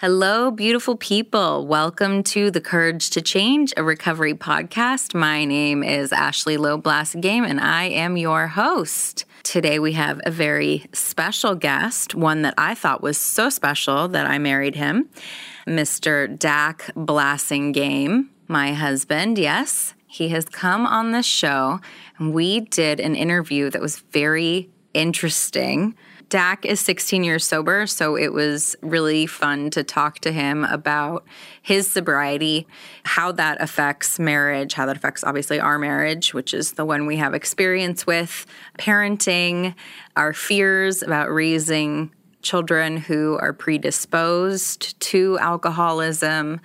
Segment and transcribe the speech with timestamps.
[0.00, 1.66] Hello, beautiful people.
[1.66, 5.12] Welcome to the Courage to Change, a recovery podcast.
[5.12, 6.86] My name is Ashley Loeb
[7.18, 9.24] Game, and I am your host.
[9.42, 14.24] Today, we have a very special guest, one that I thought was so special that
[14.24, 15.08] I married him,
[15.66, 16.38] Mr.
[16.38, 19.36] Dac Blassingame, my husband.
[19.36, 21.80] Yes, he has come on the show,
[22.18, 25.96] and we did an interview that was very interesting
[26.28, 31.24] Dac is 16 years sober, so it was really fun to talk to him about
[31.62, 32.66] his sobriety,
[33.04, 37.16] how that affects marriage, how that affects obviously our marriage, which is the one we
[37.16, 38.44] have experience with,
[38.78, 39.74] parenting,
[40.16, 42.10] our fears about raising
[42.42, 46.60] children who are predisposed to alcoholism,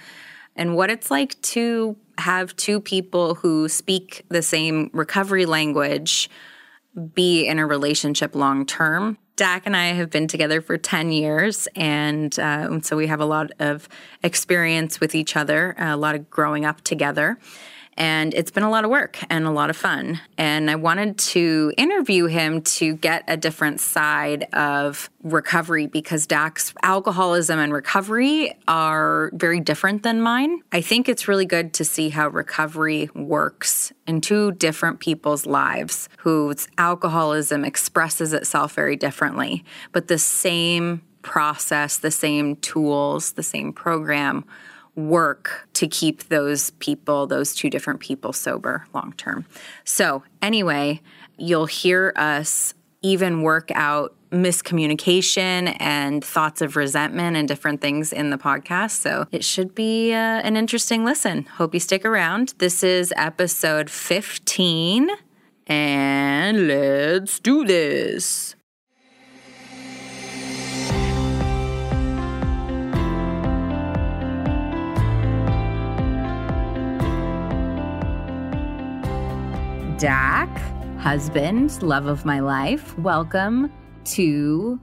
[0.58, 6.30] and what it's like to have two people who speak the same recovery language
[7.16, 9.18] be in a relationship long term.
[9.36, 13.26] Dac and I have been together for 10 years, and uh, so we have a
[13.26, 13.90] lot of
[14.22, 17.40] experience with each other, a lot of growing up together.
[17.98, 20.20] And it's been a lot of work and a lot of fun.
[20.38, 26.74] And I wanted to interview him to get a different side of recovery because Dac's
[26.84, 30.62] alcoholism and recovery are very different than mine.
[30.72, 36.10] I think it's really good to see how recovery works in two different people's lives
[36.18, 43.74] whose alcoholism expresses itself very differently, but the same process, the same tools, the same
[43.74, 44.46] program
[44.96, 49.46] work to keep those people, those two different people, sober long term.
[49.84, 51.02] So, anyway,
[51.38, 58.32] you'll hear us even work out miscommunication and thoughts of resentment and different things in
[58.32, 58.92] the podcast.
[58.92, 61.44] So it should be uh, an interesting listen.
[61.44, 62.56] Hope you stick around.
[62.58, 65.10] This is episode 15,
[65.68, 68.53] and let's do this.
[80.04, 80.50] Dac,
[81.00, 83.00] husband, love of my life.
[83.00, 83.72] Welcome
[84.04, 84.78] to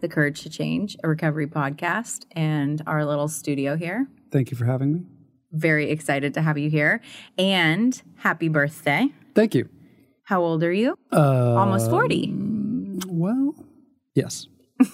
[0.00, 4.06] the Courage to Change, a recovery podcast, and our little studio here.
[4.30, 5.00] Thank you for having me.
[5.50, 7.00] Very excited to have you here.
[7.36, 9.08] And happy birthday.
[9.34, 9.68] Thank you.
[10.22, 10.94] How old are you?
[11.12, 12.32] Uh, Almost 40.
[13.08, 13.56] Well,
[14.14, 14.46] yes.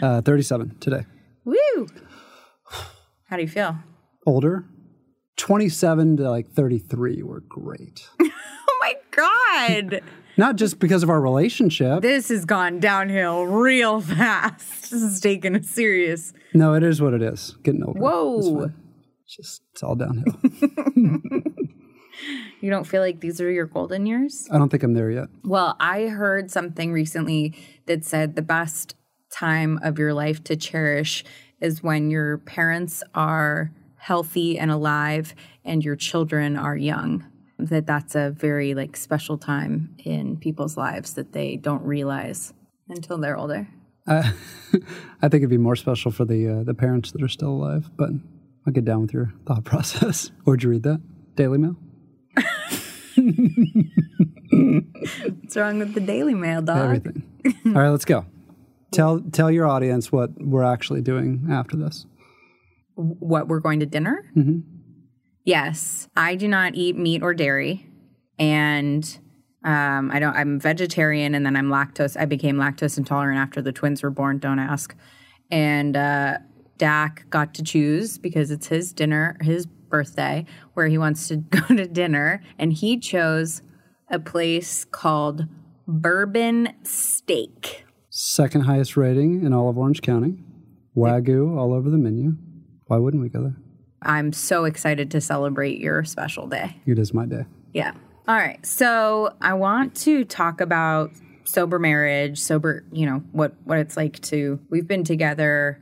[0.00, 1.04] uh, 37 today.
[1.44, 1.88] Woo!
[3.26, 3.76] How do you feel?
[4.24, 4.64] Older,
[5.40, 8.06] 27 to like 33 were great.
[8.20, 10.02] oh my God.
[10.36, 12.02] Not just because of our relationship.
[12.02, 14.90] This has gone downhill real fast.
[14.90, 16.34] This is taking a serious.
[16.52, 17.56] No, it is what it is.
[17.62, 17.98] Getting older.
[17.98, 18.64] Whoa.
[18.64, 18.74] It's,
[19.24, 20.34] it's just, it's all downhill.
[22.60, 24.46] you don't feel like these are your golden years?
[24.52, 25.28] I don't think I'm there yet.
[25.42, 27.54] Well, I heard something recently
[27.86, 28.94] that said the best
[29.32, 31.24] time of your life to cherish
[31.60, 37.22] is when your parents are healthy and alive and your children are young
[37.68, 42.54] that that's a very like special time in people's lives that they don't realize
[42.88, 43.68] until they're older.
[44.06, 44.30] Uh,
[45.22, 47.90] i think it'd be more special for the uh, the parents that are still alive
[47.96, 48.08] but
[48.66, 50.30] i'll get down with your thought process.
[50.46, 51.02] Or did you read that?
[51.36, 51.76] Daily mail?
[55.42, 56.96] What's wrong with the daily mail dog?
[56.96, 57.22] Everything.
[57.66, 58.24] All right let's go.
[58.92, 62.06] Tell tell your audience what we're actually doing after this
[63.00, 64.30] what we're going to dinner?
[64.36, 64.60] Mm-hmm.
[65.44, 67.86] Yes, I do not eat meat or dairy,
[68.38, 69.18] and
[69.64, 70.34] um, I don't.
[70.34, 72.18] I'm vegetarian, and then I'm lactose.
[72.18, 74.38] I became lactose intolerant after the twins were born.
[74.38, 74.94] Don't ask.
[75.50, 76.38] And uh,
[76.76, 81.74] Dac got to choose because it's his dinner, his birthday, where he wants to go
[81.74, 83.62] to dinner, and he chose
[84.10, 85.46] a place called
[85.86, 87.84] Bourbon Steak.
[88.10, 90.38] Second highest rating in all of Orange County.
[90.96, 92.36] Wagyu all over the menu.
[92.90, 93.56] Why wouldn't we go there?
[94.02, 96.76] I'm so excited to celebrate your special day.
[96.86, 97.44] It is my day.
[97.72, 97.92] Yeah.
[98.26, 98.66] All right.
[98.66, 101.12] So I want to talk about
[101.44, 105.80] sober marriage, sober, you know, what what it's like to we've been together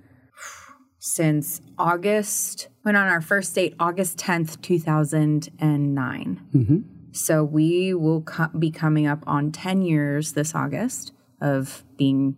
[0.99, 6.47] since August, went on our first date August 10th, 2009.
[6.55, 6.79] Mm-hmm.
[7.13, 12.37] So we will co- be coming up on 10 years this August of being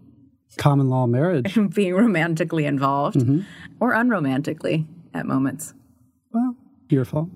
[0.58, 3.40] common law marriage, being romantically involved mm-hmm.
[3.80, 5.74] Or unromantically at moments.
[6.32, 6.56] Well,
[6.88, 7.28] your fault.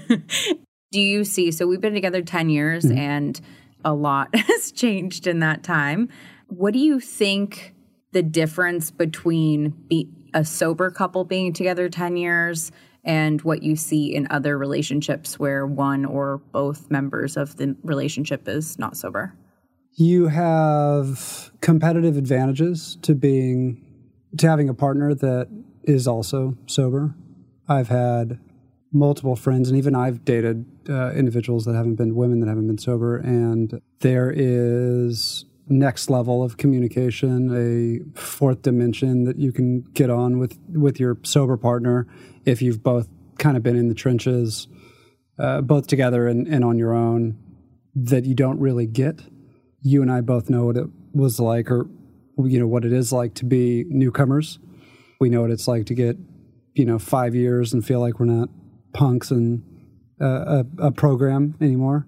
[0.92, 1.50] Do you see?
[1.50, 2.96] So we've been together 10 years mm-hmm.
[2.96, 3.40] and
[3.84, 6.08] a lot has changed in that time.
[6.48, 7.74] What do you think
[8.12, 12.70] the difference between be, a sober couple being together 10 years
[13.04, 18.48] and what you see in other relationships where one or both members of the relationship
[18.48, 19.34] is not sober?
[19.92, 23.85] You have competitive advantages to being
[24.38, 25.48] to having a partner that
[25.84, 27.14] is also sober.
[27.68, 28.38] I've had
[28.92, 32.78] multiple friends, and even I've dated uh, individuals that haven't been women that haven't been
[32.78, 40.10] sober, and there is next level of communication, a fourth dimension that you can get
[40.10, 42.06] on with with your sober partner
[42.44, 44.68] if you've both kind of been in the trenches,
[45.38, 47.36] uh, both together and, and on your own,
[47.94, 49.20] that you don't really get.
[49.82, 51.88] You and I both know what it was like, or
[52.38, 54.58] you know what it is like to be newcomers.
[55.20, 56.16] We know what it's like to get,
[56.74, 58.48] you know, five years and feel like we're not
[58.92, 59.62] punks in
[60.20, 62.06] uh, a, a program anymore.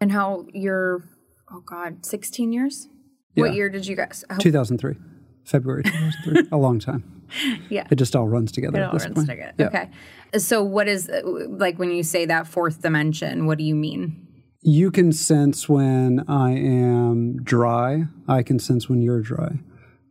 [0.00, 1.02] And how you're,
[1.50, 2.88] oh God, 16 years?
[3.34, 3.42] Yeah.
[3.44, 4.24] What year did you guys?
[4.28, 4.96] Oh, 2003,
[5.44, 7.22] February 2003, a long time.
[7.70, 7.86] yeah.
[7.90, 8.78] It just all runs together.
[8.78, 9.28] It at all this runs point.
[9.28, 9.54] together.
[9.58, 9.66] Yeah.
[9.66, 9.90] Okay.
[10.38, 14.26] So, what is, like, when you say that fourth dimension, what do you mean?
[14.64, 18.04] You can sense when I am dry.
[18.28, 19.58] I can sense when you're dry.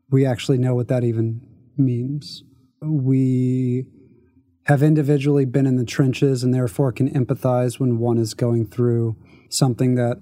[0.10, 2.44] We actually know what that even means.
[2.82, 3.86] We
[4.66, 9.16] have individually been in the trenches and therefore can empathize when one is going through
[9.50, 10.22] something that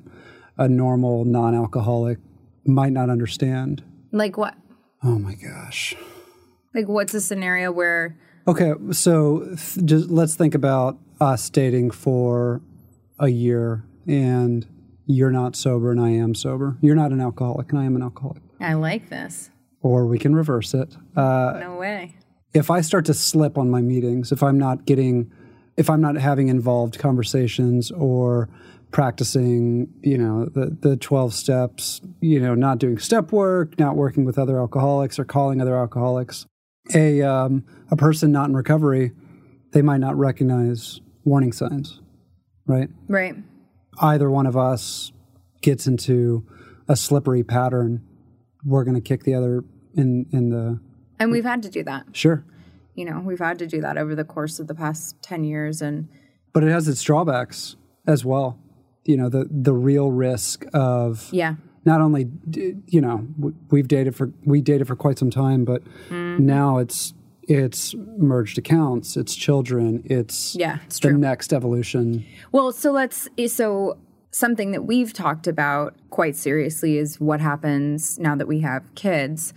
[0.60, 2.20] a normal non alcoholic
[2.66, 3.84] might not understand.
[4.12, 4.56] Like, what?
[5.04, 5.96] Oh my gosh.
[6.76, 12.62] Like, what's a scenario where, Okay, so th- just let's think about us dating for
[13.20, 14.66] a year and
[15.06, 16.78] you're not sober and I am sober.
[16.82, 18.42] You're not an alcoholic and I am an alcoholic.
[18.60, 19.50] I like this?
[19.82, 20.96] Or we can reverse it.
[21.16, 22.16] Uh, No way.
[22.54, 25.32] if I start to slip on my meetings, if I'm not getting,
[25.78, 28.50] if I'm not having involved conversations or
[28.92, 34.26] practicing, you know, the, the 12 steps, you know, not doing step work, not working
[34.26, 36.46] with other alcoholics or calling other alcoholics,
[36.94, 39.12] a, um, a person not in recovery,
[39.72, 42.02] they might not recognize warning signs,
[42.66, 42.90] right?
[43.08, 43.36] Right.
[44.00, 45.12] Either one of us
[45.62, 46.46] gets into
[46.88, 48.02] a slippery pattern,
[48.66, 49.64] we're going to kick the other
[49.96, 50.80] in, in the,
[51.20, 52.06] And we've had to do that.
[52.14, 52.44] sure.
[52.96, 55.82] You know, we've had to do that over the course of the past 10 years.
[55.82, 56.10] And
[56.54, 57.76] but it has its drawbacks
[58.08, 58.60] as well.
[59.06, 61.56] You know, the the real risk of yeah,
[61.86, 63.26] not only you know
[63.72, 66.46] we've dated for we dated for quite some time, but Mm-hmm.
[66.46, 67.14] now it's
[67.50, 71.18] it's merged accounts, it's children, it's Yeah, it's the true.
[71.18, 72.24] next evolution.
[72.52, 73.98] Well, so let's so
[74.32, 79.54] something that we've talked about quite seriously is what happens now that we have kids.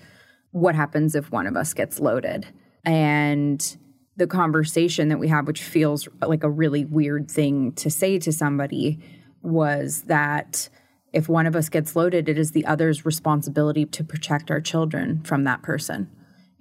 [0.52, 2.46] What happens if one of us gets loaded?
[2.84, 3.76] And
[4.16, 8.32] the conversation that we have, which feels like a really weird thing to say to
[8.32, 8.98] somebody,
[9.42, 10.70] was that
[11.12, 15.22] if one of us gets loaded, it is the other's responsibility to protect our children
[15.24, 16.10] from that person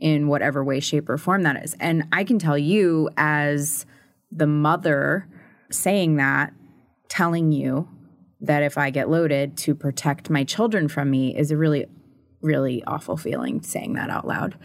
[0.02, 1.76] in whatever way, shape, or form that is.
[1.80, 3.86] And I can tell you, as
[4.32, 5.28] the mother
[5.70, 6.54] saying that,
[7.08, 7.88] telling you
[8.42, 11.86] that if I get loaded to protect my children from me is a really,
[12.42, 14.58] really awful feeling saying that out loud.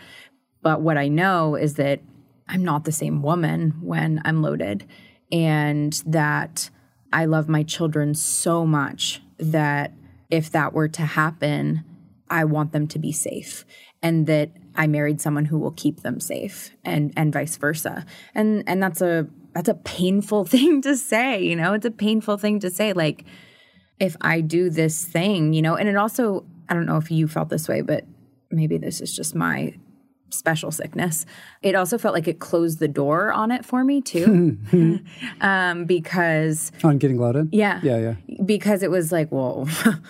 [0.63, 2.01] But what I know is that
[2.49, 4.87] I'm not the same woman when I'm loaded,
[5.31, 6.71] and that
[7.13, 9.93] I love my children so much that
[10.31, 11.85] if that were to happen,
[12.31, 13.65] I want them to be safe,
[14.03, 18.05] and that I married someone who will keep them safe, and and vice versa.
[18.35, 21.73] And and that's a that's a painful thing to say, you know.
[21.75, 23.25] It's a painful thing to say, like
[23.99, 25.75] if I do this thing, you know.
[25.77, 28.05] And it also, I don't know if you felt this way, but
[28.51, 29.75] maybe this is just my
[30.29, 31.25] special sickness.
[31.63, 34.59] It also felt like it closed the door on it for me too,
[35.41, 37.49] um, because On getting loaded?
[37.53, 37.99] yeah, Yeah,
[38.29, 38.37] yeah.
[38.45, 39.67] because it was like, well,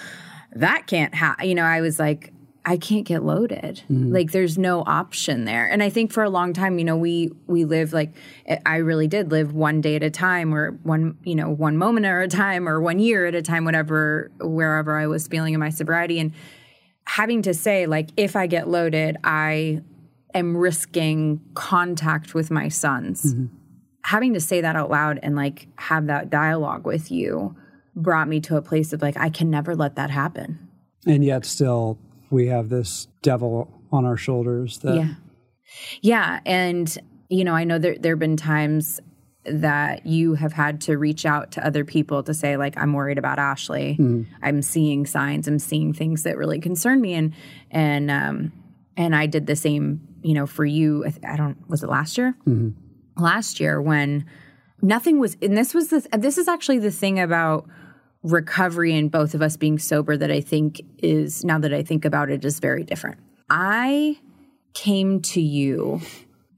[0.53, 1.49] that can't happen.
[1.49, 2.33] You know, I was like,
[2.69, 3.83] I can't get loaded.
[3.89, 4.13] Mm-hmm.
[4.13, 5.71] Like, there's no option there.
[5.71, 8.13] And I think for a long time, you know, we we live like
[8.67, 12.07] I really did live one day at a time, or one you know one moment
[12.07, 15.61] at a time, or one year at a time, whatever wherever I was feeling in
[15.61, 16.33] my sobriety, and
[17.05, 19.83] having to say like, if I get loaded, I
[20.35, 23.33] am risking contact with my sons.
[23.33, 23.47] Mm-hmm.
[24.07, 27.57] Having to say that out loud and like have that dialogue with you
[27.95, 30.69] brought me to a place of like I can never let that happen.
[31.07, 31.99] And yet still
[32.31, 35.15] we have this devil on our shoulders that Yeah.
[36.01, 36.97] Yeah, and
[37.29, 39.01] you know, I know there there've been times
[39.45, 43.19] that you have had to reach out to other people to say like I'm worried
[43.19, 43.97] about Ashley.
[44.43, 47.33] I'm seeing signs, I'm seeing things that really concern me and
[47.71, 48.53] and um
[48.97, 51.89] and I did the same, you know, for you I, th- I don't was it
[51.89, 52.37] last year?
[53.17, 54.25] Last year when
[54.83, 57.69] nothing was and this was this this is actually the thing about
[58.27, 62.05] recovery and both of us being sober that I think is now that I think
[62.05, 63.19] about it is very different.
[63.49, 64.19] I
[64.75, 66.01] came to you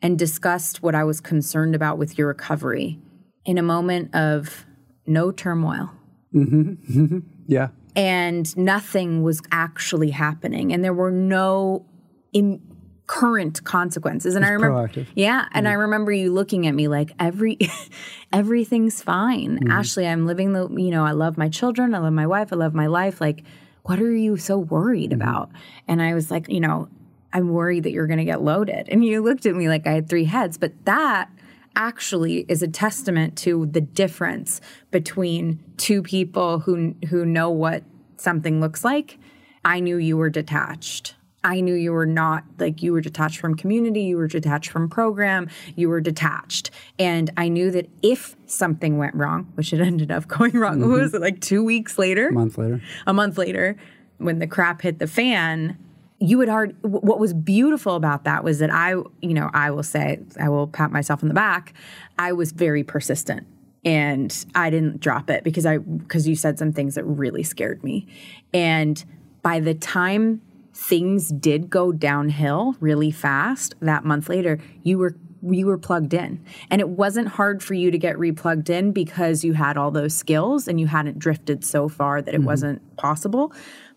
[0.01, 2.99] and discussed what I was concerned about with your recovery
[3.45, 4.67] in a moment of
[5.07, 5.91] no turmoil
[6.35, 7.19] mm-hmm.
[7.47, 7.69] yeah.
[7.95, 11.87] and nothing was actually happening and there were no
[12.33, 12.61] Im-
[13.09, 14.37] current consequences.
[14.37, 15.07] And I remember, proactive.
[15.17, 15.81] yeah, and I mm-hmm.
[15.81, 17.59] remember you looking at me like every,
[18.33, 19.59] everything's fine.
[19.59, 19.71] Mm-hmm.
[19.73, 22.57] Ashley, I'm living the, you know, I love my children, I love my wife, I
[22.57, 23.21] love my life.
[23.21, 23.43] Like,
[23.83, 25.23] what are you so worried mm-hmm.
[25.23, 25.51] about?
[25.89, 26.89] And I was like, you know,
[27.33, 28.89] I'm worried that you're going to get loaded.
[28.89, 31.31] And you looked at me like I had three heads, but that
[31.77, 34.61] actually is a testament to the difference
[34.91, 37.85] between two people who who know what
[38.17, 39.19] something looks like.
[39.65, 41.15] I knew you were detached.
[41.45, 44.89] I knew you were not like you were detached from community, you were detached from
[44.89, 46.71] program, you were detached.
[46.99, 50.91] And I knew that if something went wrong, which it ended up going wrong, what
[50.91, 51.17] was mm-hmm.
[51.17, 52.29] it like 2 weeks later?
[52.29, 52.83] A month later.
[53.07, 53.77] a month later,
[54.19, 55.79] when the crap hit the fan,
[56.21, 59.85] you had hard What was beautiful about that was that I, you know, I will
[59.85, 61.75] say, I will pat myself on the back.
[62.19, 63.47] I was very persistent,
[63.85, 67.85] and I didn't drop it because I because you said some things that really scared
[67.85, 68.09] me,
[68.53, 69.05] and
[69.43, 70.43] by the time
[70.79, 76.45] things did go downhill really fast that month later, you were you were plugged in.
[76.71, 80.15] And it wasn't hard for you to get replugged in because you had all those
[80.15, 82.47] skills and you hadn't drifted so far that it mm-hmm.
[82.47, 83.53] wasn't possible.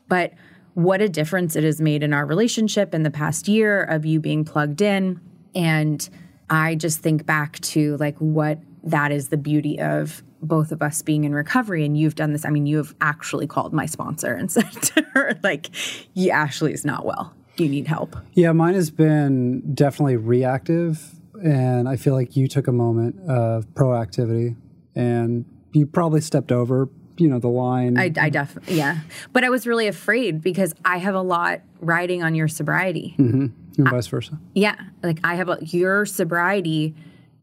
[0.08, 0.34] But
[0.76, 4.20] what a difference it has made in our relationship in the past year of you
[4.20, 5.20] being plugged in.
[5.56, 6.08] And
[6.50, 11.02] I just think back to like what that is the beauty of both of us
[11.02, 12.46] being in recovery and you've done this.
[12.46, 15.70] I mean, you have actually called my sponsor and said to her, like,
[16.14, 17.34] yeah, Ashley is not well.
[17.58, 18.16] You need help.
[18.34, 23.68] Yeah, mine has been definitely reactive, and I feel like you took a moment of
[23.74, 24.56] proactivity,
[24.96, 28.00] and you probably stepped over, you know, the line.
[28.00, 29.00] I, I definitely, yeah.
[29.34, 33.16] But I was really afraid because I have a lot riding on your sobriety.
[33.20, 33.48] Mm-hmm.
[33.78, 34.40] and vice versa.
[34.56, 36.96] Yeah, like I have a your sobriety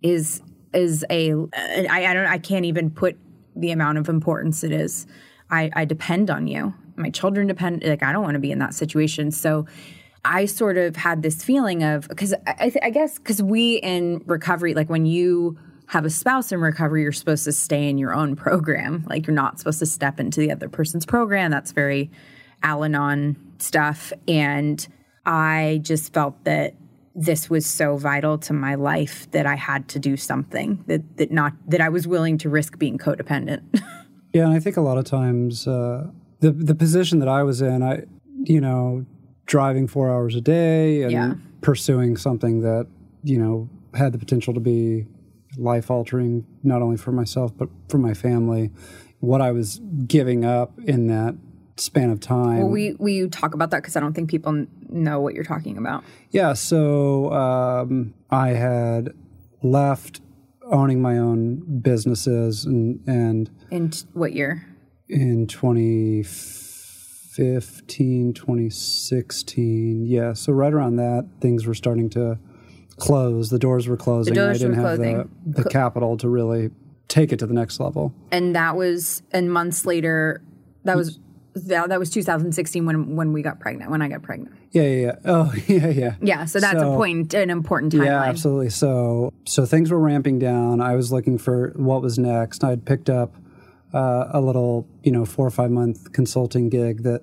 [0.02, 3.16] is is a I, I don't I can't even put
[3.56, 5.06] the amount of importance it is.
[5.50, 6.74] I I depend on you.
[6.96, 7.82] My children depend.
[7.84, 9.30] Like I don't want to be in that situation.
[9.30, 9.66] So
[10.24, 14.74] I sort of had this feeling of because I, I, guess because we in recovery,
[14.74, 18.36] like when you have a spouse in recovery, you're supposed to stay in your own
[18.36, 19.04] program.
[19.08, 21.50] Like you're not supposed to step into the other person's program.
[21.50, 22.10] That's very
[22.62, 24.12] Al-Anon stuff.
[24.26, 24.86] And
[25.24, 26.74] I just felt that
[27.20, 31.30] this was so vital to my life that I had to do something that that
[31.32, 33.62] not that I was willing to risk being codependent.
[34.34, 36.06] Yeah, and I think a lot of times uh,
[36.40, 38.02] the the position that I was in, I
[38.44, 39.06] you know,
[39.46, 41.34] driving four hours a day and Yeah.
[41.62, 42.86] pursuing something that
[43.24, 45.06] you know had the potential to be
[45.56, 48.70] life altering, not only for myself but for my family.
[49.20, 51.34] What I was giving up in that
[51.80, 52.58] span of time.
[52.58, 55.44] Well, we we talk about that because I don't think people n- know what you're
[55.44, 56.04] talking about.
[56.30, 59.10] Yeah, so um, I had
[59.62, 60.20] left
[60.70, 64.64] owning my own businesses and and In t- what year?
[65.10, 72.38] in 2015 2016 yeah so right around that things were starting to
[72.98, 75.30] close the doors were closing doors i didn't were have closing.
[75.46, 76.68] the, the capital to really
[77.08, 80.42] take it to the next level And that was and months later.
[80.84, 81.18] That was
[81.66, 83.90] that, that was 2016 when when we got pregnant.
[83.90, 84.54] When I got pregnant.
[84.72, 86.44] yeah yeah yeah oh yeah yeah Yeah.
[86.44, 88.06] So that's a point, an important timeline.
[88.06, 88.70] Yeah, absolutely.
[88.70, 90.80] So, so things were ramping down.
[90.80, 92.64] I was looking for what was next.
[92.64, 93.34] I had picked up
[93.92, 97.22] uh, a little, you know, four or five month consulting gig that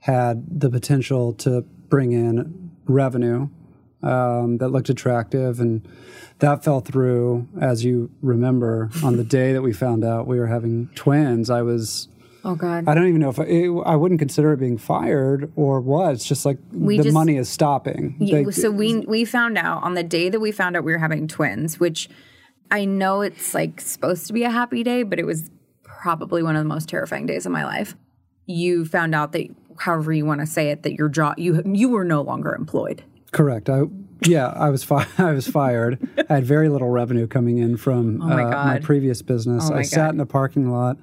[0.00, 3.48] had the potential to bring in revenue
[4.02, 5.86] um, that looked attractive, and
[6.38, 7.48] that fell through.
[7.60, 11.62] As you remember, on the day that we found out we were having twins, I
[11.62, 12.08] was.
[12.46, 12.86] Oh God.
[12.86, 16.14] I don't even know if I, it, I wouldn't consider it being fired or what.
[16.14, 18.14] It's just like the just- money is stopping.
[18.20, 20.92] Yeah, They- so we we found out on the day that we found out we
[20.92, 22.08] were having twins, which
[22.70, 25.50] I know it's like supposed to be a happy day, but it was
[25.82, 27.96] probably one of the most terrifying days of my life.
[28.46, 29.48] You found out that
[29.78, 33.02] however you want to say it that your job you you were no longer employed.
[33.32, 33.68] Correct.
[33.68, 33.82] I
[34.22, 35.98] yeah, I was fi- I was fired.
[36.28, 39.64] I had very little revenue coming in from Oh my uh, my previous business.
[39.68, 40.14] Oh my I sat God.
[40.14, 40.96] in a parking lot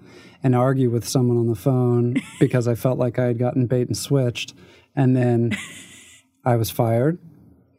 [0.44, 3.88] and argued with someone on the phone because I felt like I had gotten bait
[3.88, 4.54] and switched,
[4.96, 5.58] and then
[6.46, 7.20] I was fired.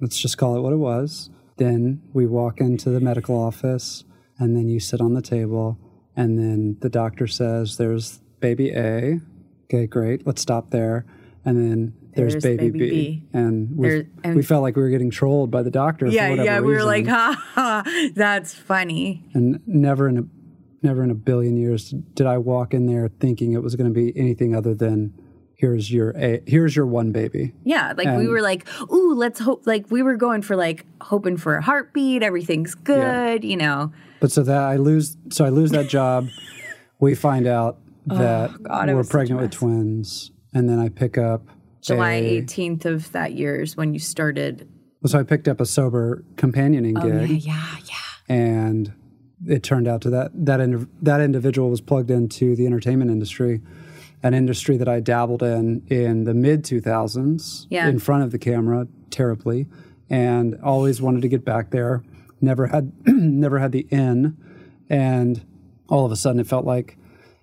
[0.01, 1.31] Let's just call it what it was.
[1.57, 4.05] Then we walk into the medical office,
[4.39, 5.79] and then you sit on the table,
[6.17, 9.21] and then the doctor says, "There's baby A."
[9.65, 10.27] Okay, great.
[10.27, 11.07] Let's stop there.
[11.47, 12.91] And then there's, There's baby, baby B.
[12.91, 13.29] B.
[13.33, 16.07] And we and- we felt like we were getting trolled by the doctor.
[16.07, 19.25] Yeah, yeah, we were like, ha ha, that's funny.
[19.35, 20.23] and never in a
[20.85, 23.95] never in a billion years did I walk in there thinking it was going to
[23.95, 25.15] be anything other than
[25.57, 27.53] here's your a here's your one baby.
[27.65, 29.67] Yeah, like we were like, ooh, let's hope.
[29.67, 32.23] Like we were going for like hoping for a heartbeat.
[32.23, 33.93] Everything's good, you know.
[34.21, 36.29] But so that I lose so I lose that job.
[37.01, 37.79] we find out
[38.11, 41.19] oh, that Oh, God, we're was such a pregnant with twins, and then I pick
[41.19, 41.47] up
[41.83, 44.67] July a- 18th of that year is when you started
[45.05, 48.35] So I picked up a sober companioning Oh, yeah, gig, yeah, yeah.
[48.35, 48.93] and
[49.47, 53.61] it turned out to that that ind- that individual was plugged into the entertainment industry,
[54.23, 57.89] an industry that I dabbled in in the mid 2000s, Yeah.
[57.89, 59.67] in front of the camera terribly,
[60.09, 62.03] and always wanted to get back there.
[62.41, 64.37] Never had never had the in,
[64.89, 65.45] and
[65.89, 66.97] all of a sudden it felt like,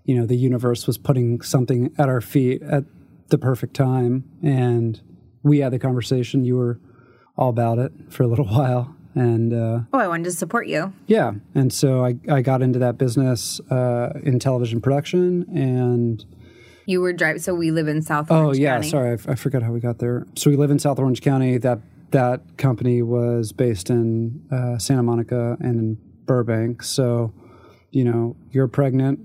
[0.05, 2.85] you know, the universe was putting something at our feet at
[3.31, 5.01] the perfect time, and
[5.43, 6.45] we had the conversation.
[6.45, 6.79] You were
[7.37, 9.51] all about it for a little while, and.
[9.53, 10.93] Uh, Oh, I wanted to support you.
[11.07, 16.23] yeah, and so I, I got into that business uh, in television production, and
[16.85, 17.41] You were driving.
[17.41, 18.89] So we live in South Orange oh yeah, County.
[18.89, 20.27] sorry, I, f- I forgot how we got there.
[20.35, 21.57] So we live in South Orange County.
[21.57, 21.79] That
[22.11, 26.83] that company was based in uh, Santa Monica and in Burbank.
[26.83, 27.33] So,
[27.91, 29.19] you know, you're pregnant.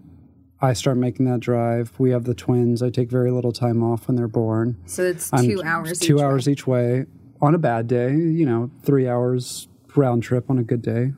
[0.60, 1.92] I start making that drive.
[1.98, 2.82] We have the twins.
[2.82, 4.76] I take very little time off when they're born.
[4.86, 5.98] So it's I'm 2 hours.
[5.98, 6.52] Two each hours way.
[6.52, 7.06] each way
[7.40, 8.12] on a bad day.
[8.12, 11.12] You know, three hours round trip on a good day,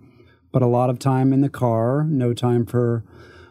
[0.52, 2.04] but a lot of time in the car.
[2.04, 3.04] No time for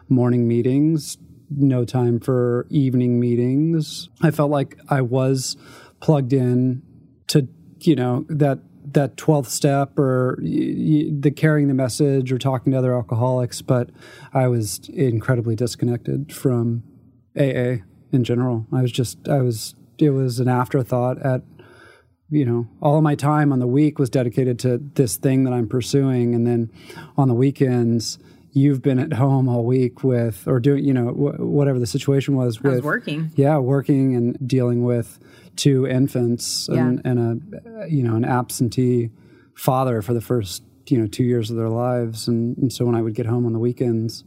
[0.08, 1.16] morning meetings.
[1.50, 4.10] No time for evening meetings.
[4.22, 5.56] I felt like I was
[6.00, 6.82] plugged in
[7.28, 7.48] to
[7.80, 8.58] you know that
[8.92, 13.60] that 12th step or y- y- the carrying the message or talking to other alcoholics
[13.62, 13.90] but
[14.32, 16.82] i was incredibly disconnected from
[17.38, 17.76] aa
[18.12, 21.42] in general i was just i was it was an afterthought at
[22.30, 25.52] you know all of my time on the week was dedicated to this thing that
[25.52, 26.70] i'm pursuing and then
[27.16, 28.18] on the weekends
[28.52, 32.34] you've been at home all week with or doing you know wh- whatever the situation
[32.34, 33.30] was I with was working.
[33.36, 35.18] yeah working and dealing with
[35.58, 37.18] two infants and, and
[37.66, 39.10] a you know an absentee
[39.54, 42.28] father for the first you know two years of their lives.
[42.28, 44.24] And, and so when i would get home on the weekends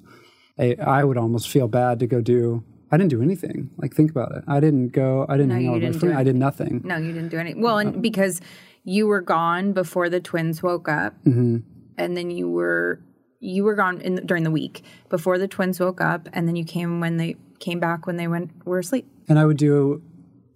[0.60, 3.70] I, I would almost feel bad to go do i didn't do anything.
[3.78, 4.44] Like think about it.
[4.48, 6.82] I didn't go i didn't No, hang out with my friend i did nothing.
[6.84, 7.54] No, you didn't do any.
[7.56, 8.42] Well, and because
[8.84, 11.58] you were gone before the twins woke up, Mm-hmm.
[11.98, 13.00] and then you were
[13.40, 16.64] you were gone in during the week before the twins woke up, and then you
[16.66, 19.06] came when they came back when they went were asleep.
[19.30, 20.02] and i would do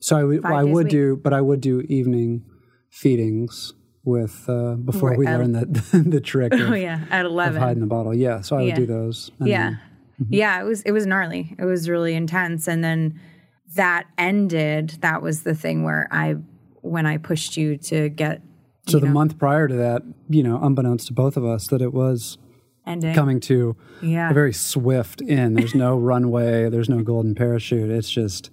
[0.06, 2.30] so i would i would do but i would do evening
[2.90, 5.74] feedings with uh, before we at- learned that
[6.16, 7.60] the trick of, Oh yeah, at eleven.
[7.62, 9.70] hiding the bottle yeah so i would do those Yeah.
[9.70, 9.80] then-
[10.30, 11.54] Yeah, it was it was gnarly.
[11.60, 13.20] It was really intense and then
[13.76, 14.86] that ended.
[15.02, 16.36] That was the thing where I
[16.82, 18.42] when I pushed you to get
[18.88, 21.92] so the month prior to that you know unbeknownst to both of us that it
[21.94, 22.38] was
[22.88, 23.14] ending.
[23.14, 24.32] coming to Yeah.
[24.32, 25.58] a very swift end.
[25.58, 26.70] There's no runway.
[26.70, 27.90] There's no golden parachute.
[27.90, 28.52] It's just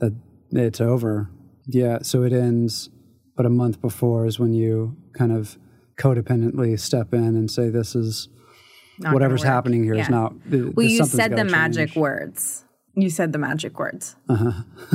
[0.00, 0.12] that
[0.50, 1.30] it's over.
[1.66, 1.98] Yeah.
[2.02, 2.88] So it ends,
[3.36, 5.58] but a month before is when you kind of
[5.96, 8.28] codependently step in and say, "This is
[8.98, 10.08] Not whatever's happening here is Yeah.
[10.08, 12.64] not." th- Well, you said the gotta magic words.
[12.94, 14.16] You said the magic words.
[14.28, 14.52] Uh-huh.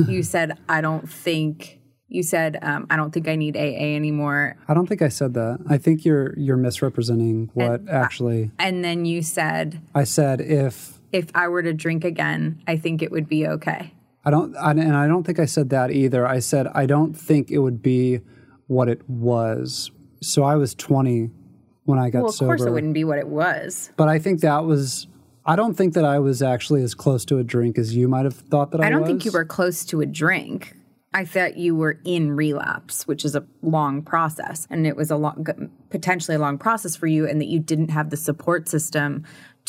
[0.08, 4.56] you said, I don't think, you said, um, I don't think I need AA anymore.
[4.68, 5.60] I don't think I said that.
[5.68, 10.40] I think you're you're misrepresenting what actually And then you said, I said.
[10.42, 13.93] If if I were to drink again, I think it would be okay.
[14.24, 16.26] I don't, I, and I don't think I said that either.
[16.26, 18.20] I said I don't think it would be
[18.66, 19.90] what it was.
[20.22, 21.30] So I was 20
[21.84, 23.90] when I got Well, of sober, course it wouldn't be what it was.
[23.96, 25.06] but I think that was.
[25.46, 28.24] I don't think that I was actually as close to a drink as you might
[28.24, 29.08] have thought that I, I don't was.
[29.08, 30.74] think you were close to a drink.
[31.12, 35.16] I thought you were in relapse, which is a long process, and it was a
[35.16, 35.46] long,
[35.90, 39.24] potentially a long process for you, and that you didn't have the support system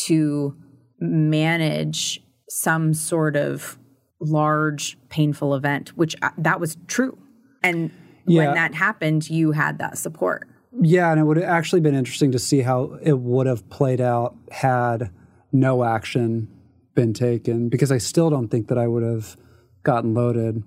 [0.07, 0.55] to
[0.99, 3.77] manage some sort of
[4.19, 7.17] large painful event, which I, that was true.
[7.63, 7.91] And
[8.25, 8.45] Yeah.
[8.45, 10.47] when that happened, you had that support.
[10.81, 14.01] Yeah, and it would have actually been interesting to see how it would have played
[14.01, 15.09] out had
[15.51, 16.49] no action
[16.95, 19.37] been taken, because I still don't think that I would have
[19.83, 20.63] gotten loaded.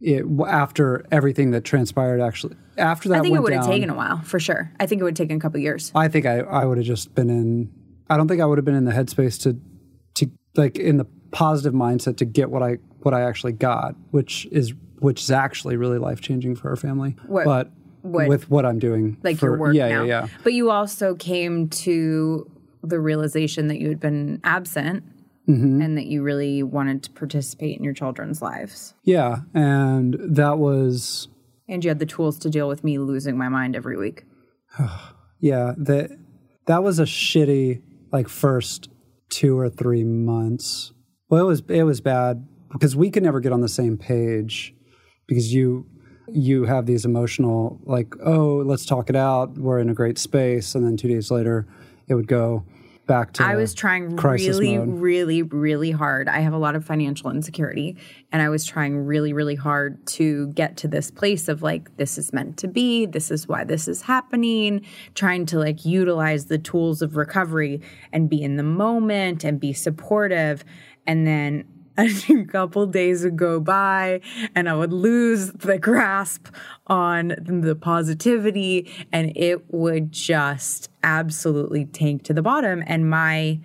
[0.00, 3.94] It, after everything that transpired, actually, after that, I think it would have taken a
[3.94, 4.70] while for sure.
[4.78, 5.90] I think it would have taken a couple years.
[5.94, 7.70] I think I, I would have just been in.
[8.10, 9.58] I don't think I would have been in the headspace to,
[10.16, 14.46] to like in the positive mindset to get what I what I actually got, which
[14.50, 17.14] is which is actually really life changing for our family.
[17.26, 17.70] What- but
[18.00, 20.02] what- with what I'm doing, like for, your work yeah, now.
[20.04, 20.28] yeah, yeah.
[20.42, 22.50] But you also came to
[22.82, 25.04] the realization that you had been absent
[25.48, 25.80] Mm-hmm.
[25.80, 28.94] and that you really wanted to participate in your children's lives.
[29.04, 31.28] Yeah, and that was
[31.68, 34.24] And you had the tools to deal with me losing my mind every week.
[35.40, 36.10] yeah that
[36.66, 38.88] that was a shitty like first
[39.28, 40.92] two or three months.
[41.28, 44.74] Well, it was it was bad because we could never get on the same page
[45.26, 45.86] because you
[46.28, 50.74] you have these emotional like oh let's talk it out we're in a great space
[50.74, 51.68] and then two days later
[52.08, 52.64] it would go
[53.06, 55.00] back to I was trying really, mode.
[55.00, 56.28] really, really hard.
[56.28, 57.96] I have a lot of financial insecurity,
[58.32, 62.18] and I was trying really, really hard to get to this place of like, this
[62.18, 64.84] is meant to be, this is why this is happening,
[65.14, 67.80] trying to like utilize the tools of recovery
[68.12, 70.64] and be in the moment and be supportive.
[71.06, 71.64] And then
[71.98, 74.20] a couple days would go by
[74.54, 76.48] and I would lose the grasp
[76.86, 82.82] on the positivity and it would just absolutely tank to the bottom.
[82.86, 83.60] And my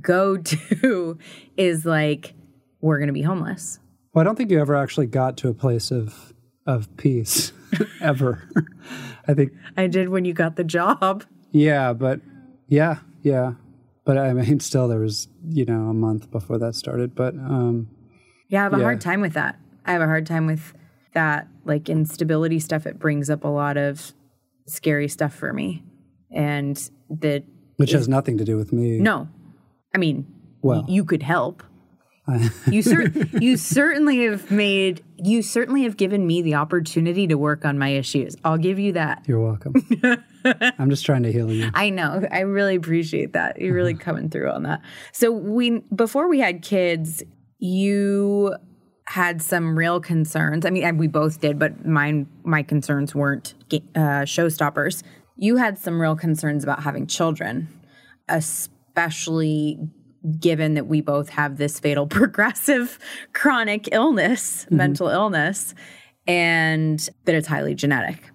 [0.00, 1.18] go to
[1.56, 2.34] is like,
[2.80, 3.80] we're going to be homeless.
[4.12, 6.32] Well, I don't think you ever actually got to a place of
[6.66, 7.52] of peace
[8.00, 8.46] ever.
[9.26, 11.24] I think I did when you got the job.
[11.50, 12.20] yeah, but
[12.68, 13.54] yeah, yeah.
[14.08, 17.88] But I mean still there was, you know, a month before that started, but um
[18.48, 18.84] Yeah, I have a Yeah.
[18.84, 19.58] hard time with that.
[19.84, 20.72] I have a hard time with
[21.12, 22.86] that like instability stuff.
[22.86, 24.14] It brings up a lot of
[24.66, 25.84] scary stuff for me.
[26.30, 26.76] And
[27.10, 27.44] that
[27.76, 28.98] which has nothing to do with me.
[28.98, 29.28] no.
[29.94, 30.26] I mean,
[30.62, 30.84] Well.
[30.88, 31.62] you could help.
[32.70, 37.64] You cer- you certainly have made you certainly have given me the opportunity to work
[37.64, 38.36] on my issues.
[38.44, 39.24] I'll give you that.
[39.26, 39.74] You're welcome.
[40.78, 41.70] I'm just trying to heal you.
[41.74, 42.22] I know.
[42.30, 43.60] I really appreciate that.
[43.60, 44.82] You're really coming through on that.
[45.12, 47.22] So we before we had kids,
[47.58, 48.54] you
[49.06, 50.66] had some real concerns.
[50.66, 55.02] I mean, and we both did, but mine my concerns weren't uh, showstoppers.
[55.36, 57.68] You had some real concerns about having children,
[58.28, 59.78] especially
[60.38, 62.98] given that we both have this fatal progressive
[63.32, 65.74] chronic illness, mental illness,
[66.26, 68.30] and that it's highly genetic.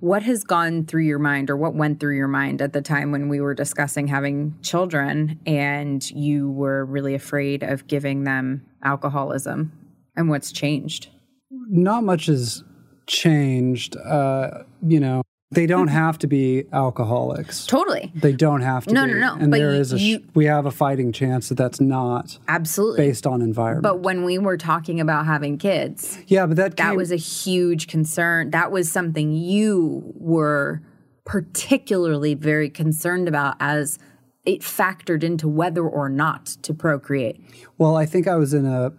[0.00, 3.12] What has gone through your mind or what went through your mind at the time
[3.12, 9.70] when we were discussing having children and you were really afraid of giving them alcoholism
[10.16, 11.08] and what's changed?
[11.50, 12.64] Not much has
[13.06, 13.96] changed.
[13.96, 17.66] Uh, you know, they don't have to be alcoholics.
[17.66, 18.10] Totally.
[18.14, 19.12] They don't have to No, be.
[19.14, 21.56] no, no, And but there you- is a you- we have a fighting chance that
[21.58, 22.98] that's not Absolutely.
[23.06, 23.82] based on environment.
[23.82, 27.16] But when we were talking about having kids, yeah, but that that came- was a
[27.16, 28.50] huge concern.
[28.50, 30.82] That was something you were
[31.24, 33.98] particularly very concerned about as
[34.44, 37.40] it factored into whether or not to procreate.
[37.78, 38.92] Well, I think I was in a.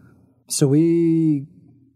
[0.48, 1.46] So we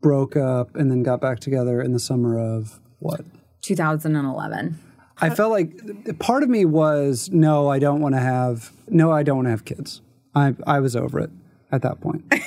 [0.01, 3.21] broke up and then got back together in the summer of what?
[3.67, 4.79] 2011.
[5.19, 9.23] I felt like part of me was no, I don't want to have no, I
[9.23, 10.01] don't want to have kids.
[10.35, 11.29] I I was over it
[11.71, 12.23] at that point.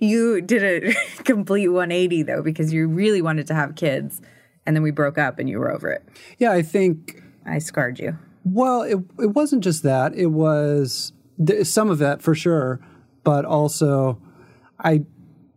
[0.00, 4.22] You did a complete 180 though because you really wanted to have kids
[4.64, 6.02] and then we broke up and you were over it.
[6.38, 7.22] yeah, I think.
[7.44, 8.16] I scarred you.
[8.44, 10.14] Well, it it wasn't just that.
[10.14, 11.12] It was
[11.44, 12.80] th- some of that for sure,
[13.24, 14.18] but also
[14.78, 15.04] I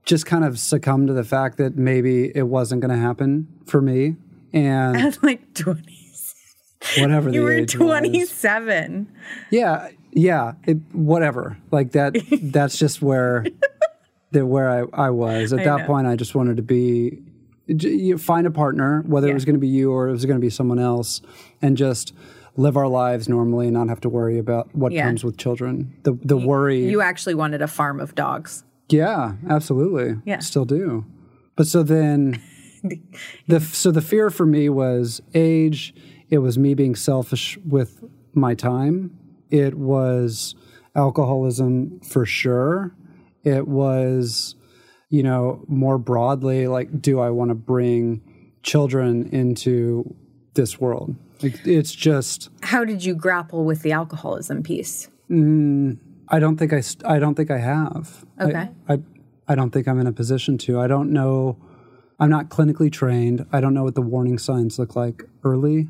[0.04, 3.82] just kind of succumbed to the fact that maybe it wasn't going to happen for
[3.82, 4.18] me,
[4.54, 5.94] and At like 20.
[7.00, 7.88] whatever You were age was.
[7.88, 9.12] 27.
[9.52, 11.58] Yeah, yeah, it, whatever.
[11.72, 12.16] Like that.
[12.42, 13.46] that's just where
[14.32, 15.86] that where I, I was at that know.
[15.86, 16.08] point.
[16.08, 17.20] I just wanted to be
[17.68, 20.38] you find a partner, whether it was going to be you or it was going
[20.40, 21.22] to be someone else,
[21.62, 22.14] and just
[22.56, 25.06] live our lives normally and not have to worry about what Yeah.
[25.06, 25.94] comes with children.
[26.04, 26.90] The the worry.
[26.90, 28.64] You actually wanted a farm of dogs.
[28.90, 30.16] yeah, absolutely.
[30.26, 30.40] Yeah.
[30.40, 31.06] still do.
[31.58, 32.42] But so then,
[33.48, 35.94] the so the fear for me was age.
[36.30, 39.18] It was me being selfish with my time.
[39.50, 40.56] It was
[40.96, 42.94] alcoholism for sure.
[43.44, 44.56] It was,
[45.10, 48.22] you know, more broadly like, do I want to bring
[48.64, 50.14] children into
[50.56, 51.16] this world?
[51.42, 52.50] Like, it's just.
[52.64, 55.08] How did you grapple with the alcoholism piece?
[55.30, 55.98] Mm,
[56.30, 56.82] I don't think I.
[57.06, 58.26] I don't think I have.
[58.38, 58.70] I- Okay.
[58.90, 59.00] I,
[59.48, 59.56] I.
[59.56, 60.80] don't think I'm in a position to.
[60.80, 61.58] I don't know.
[62.20, 63.46] I'm not clinically trained.
[63.52, 65.88] I don't know what the warning signs look like early.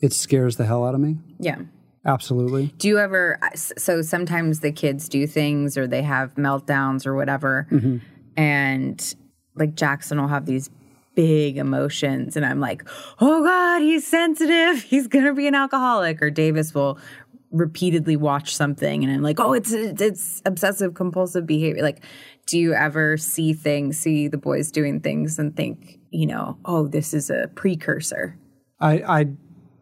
[0.00, 1.18] It scares the hell out of me.
[1.38, 1.58] Yeah.
[2.06, 2.66] Absolutely.
[2.78, 3.38] Do you ever?
[3.56, 7.96] So sometimes the kids do things or they have meltdowns or whatever, mm-hmm.
[8.36, 9.14] and
[9.56, 10.70] like Jackson will have these
[11.16, 12.88] big emotions, and I'm like,
[13.20, 14.82] oh God, he's sensitive.
[14.88, 16.22] He's gonna be an alcoholic.
[16.22, 16.96] Or Davis will
[17.50, 21.82] repeatedly watch something, and I'm like, oh, it's it's obsessive compulsive behavior.
[21.82, 22.04] Like,
[22.46, 26.86] do you ever see things, see the boys doing things, and think, you know, oh,
[26.86, 28.38] this is a precursor,
[28.80, 29.02] I.
[29.02, 29.38] I'm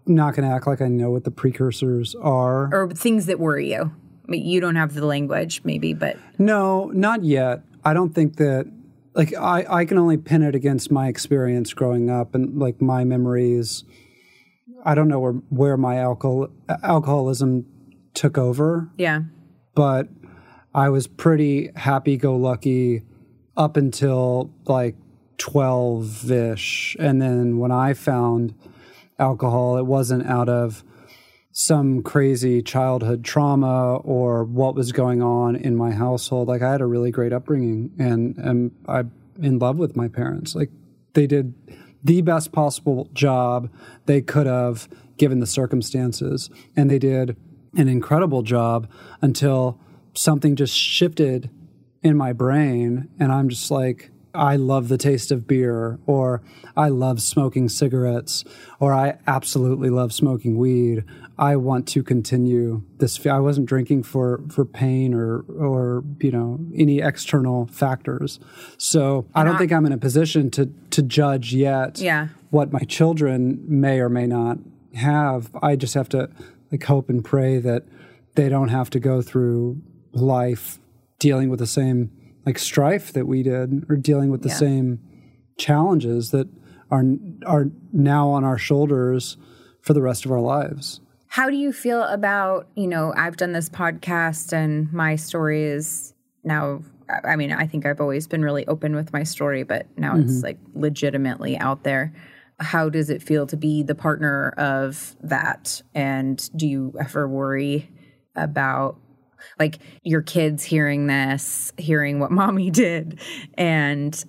[0.07, 2.69] not going to act like I know what the precursors are.
[2.75, 3.91] or things that worry you?
[4.27, 7.63] I mean, you don't have the language, maybe, but No, not yet.
[7.85, 8.71] I don't think that
[9.15, 13.05] like I, I can only pin it against my experience growing up and like my
[13.05, 13.85] memories.
[14.85, 16.49] I don't know where where my alcohol
[16.83, 17.67] alcoholism
[18.15, 19.21] took over, yeah.
[19.75, 20.09] but
[20.75, 23.03] I was pretty happy go lucky
[23.57, 24.97] up until like
[25.39, 26.97] 12 ish.
[26.99, 28.55] And then when I found
[29.19, 30.83] alcohol, it wasn't out of
[31.53, 36.49] some crazy childhood trauma or what was going on in my household.
[36.49, 40.57] Like I had a really great upbringing and and I'm in love with my parents.
[40.57, 40.71] Like
[41.13, 41.55] they did
[42.03, 43.71] the best possible job
[44.07, 46.51] they could have given the circumstances.
[46.75, 47.37] And they did
[47.77, 48.91] an incredible job
[49.23, 49.79] until
[50.15, 51.51] something just shifted
[52.03, 56.43] in my brain and I'm just like I love the taste of beer, or
[56.77, 58.45] I love smoking cigarettes,
[58.81, 61.05] or I absolutely love smoking weed.
[61.39, 63.25] I want to continue this.
[63.27, 68.41] I wasn't drinking for for pain or or you know any external factors.
[68.77, 72.01] So I don't think I'm in a position to to judge yet.
[72.01, 72.29] Yeah.
[72.51, 74.59] What my children may or may not
[74.95, 75.51] have.
[75.63, 76.29] I just have to
[76.73, 77.85] like hope and pray that
[78.35, 79.81] they don't have to go through
[80.15, 80.79] life
[81.19, 82.11] dealing with the same
[82.47, 84.57] like strife that we did or dealing with the yeah.
[84.57, 85.01] same
[85.59, 86.49] challenges that
[86.91, 87.05] are
[87.47, 89.37] are now on our shoulders
[89.81, 91.01] for the rest of our lives.
[91.29, 96.15] How do you feel about, you know, I've done this podcast and my story is
[96.45, 96.83] now
[97.25, 100.23] I mean, I think I've always been really open with my story, but now mm-hmm.
[100.23, 102.15] it's like legitimately out there.
[102.61, 105.83] How does it feel to be the partner of that?
[105.95, 107.91] And do you ever worry
[108.37, 108.99] about
[109.59, 113.21] like your kids hearing this, hearing what mommy did,
[113.55, 114.25] and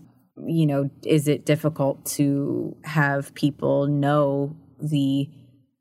[0.46, 5.30] you know, is it difficult to have people know the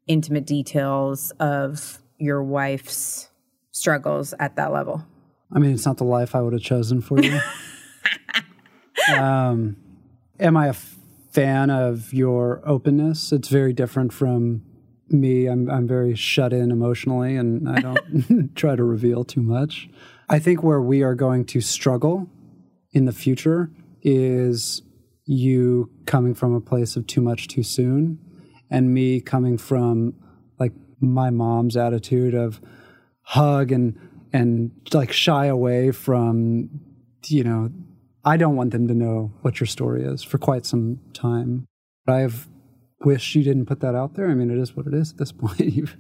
[0.07, 3.29] intimate details of your wife's
[3.73, 5.05] struggles at that level?
[5.53, 7.41] I mean, it's not the life I would have chosen for you.
[9.17, 9.77] um,
[10.39, 13.33] am I a fan of your openness?
[13.33, 14.63] It's very different from
[15.15, 19.89] me, I'm I'm very shut in emotionally, and I don't try to reveal too much.
[20.29, 22.29] I think where we are going to struggle
[22.93, 23.71] in the future
[24.03, 24.83] is
[25.27, 28.19] you coming from a place of too much too soon,
[28.71, 30.15] and me coming from
[30.59, 32.61] like my mom's attitude of
[33.23, 33.99] hug and
[34.33, 36.69] and like shy away from
[37.27, 37.71] you know
[38.25, 41.67] I don't want them to know what your story is for quite some time.
[42.07, 42.49] I've
[43.05, 44.29] wish you didn't put that out there.
[44.31, 45.61] I mean, it is what it is at this point.
[45.61, 45.97] you've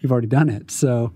[0.00, 0.70] you've already done it.
[0.70, 1.12] So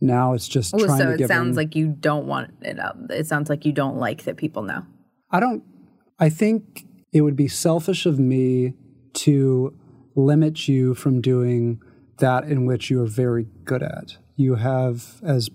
[0.00, 2.96] now it's just oh, trying so to it sounds like you don't want it out.
[3.10, 4.84] It sounds like you don't like that people know.
[5.30, 5.62] I don't.
[6.18, 8.74] I think it would be selfish of me
[9.14, 9.76] to
[10.14, 11.80] limit you from doing
[12.18, 14.16] that in which you are very good at.
[14.36, 15.50] You have, as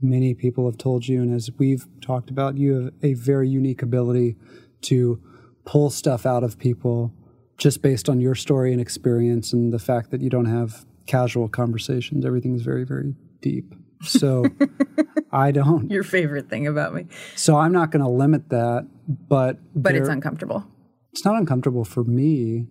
[0.00, 3.82] many people have told you, and as we've talked about, you have a very unique
[3.82, 4.36] ability
[4.82, 5.20] to
[5.64, 7.12] pull stuff out of people
[7.58, 11.48] just based on your story and experience and the fact that you don't have casual
[11.48, 12.24] conversations.
[12.24, 13.74] Everything is very, very deep.
[14.02, 14.44] So
[15.32, 15.90] I don't.
[15.90, 17.06] Your favorite thing about me.
[17.34, 19.58] So I'm not going to limit that, but.
[19.74, 20.64] But it's uncomfortable.
[21.12, 22.66] It's not uncomfortable for me,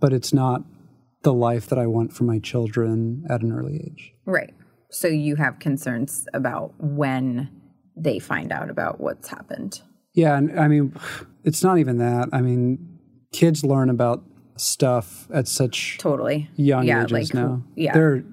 [0.00, 0.62] but it's not
[1.22, 4.12] the life that I want for my children at an early age.
[4.24, 4.54] Right.
[4.90, 7.50] So you have concerns about when
[7.96, 9.82] they find out about what's happened.
[10.14, 10.36] Yeah.
[10.36, 10.96] And I mean,
[11.44, 12.30] it's not even that.
[12.32, 12.91] I mean,
[13.32, 14.22] kids learn about
[14.56, 17.62] stuff at such totally young yeah, ages like, now.
[17.74, 18.24] Yeah, they're.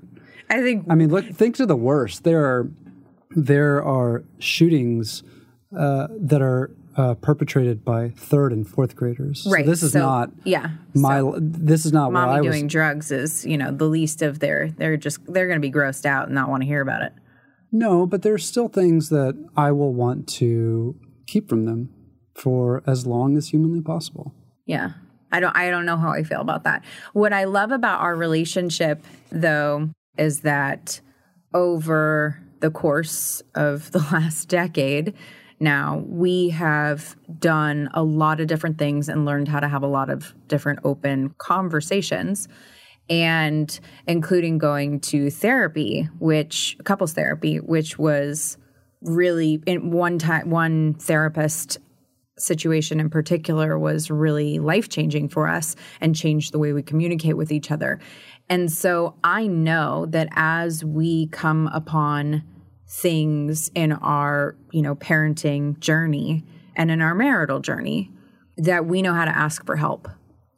[0.50, 0.86] I think.
[0.90, 1.26] I mean, look.
[1.26, 2.24] Think to the worst.
[2.24, 2.70] There are
[3.32, 5.24] there are shootings
[5.78, 9.48] uh, that are uh, perpetrated by third and fourth graders.
[9.50, 9.64] Right.
[9.66, 10.32] So this is so, not.
[10.44, 10.72] Yeah.
[10.94, 11.20] My.
[11.20, 12.12] So this is not.
[12.12, 12.46] Mommy what I was.
[12.46, 14.72] Mommy doing was, drugs is you know the least of their.
[14.72, 17.14] They're just they're going to be grossed out and not want to hear about it.
[17.72, 20.96] No, but there's still things that I will want to
[21.28, 21.94] keep from them
[22.34, 24.34] for as long as humanly possible.
[24.70, 24.92] Yeah.
[25.32, 26.86] I don't I don't know how I feel about that.
[27.14, 31.02] What I love about our relationship though is that
[31.56, 35.16] over the course of the last decade
[35.60, 39.88] now we have done a lot of different things and learned how to have a
[39.88, 42.48] lot of different open conversations
[43.10, 48.58] and including going to therapy which couples therapy which was
[49.02, 51.80] really in one time one therapist
[52.42, 57.38] situation in particular was really life changing for us and changed the way we communicate
[57.38, 58.00] with each other.
[58.50, 62.44] And so I know that as we come upon
[62.88, 66.44] things in our, you know, parenting journey
[66.76, 68.12] and in our marital journey,
[68.58, 70.08] that we know how to ask for help.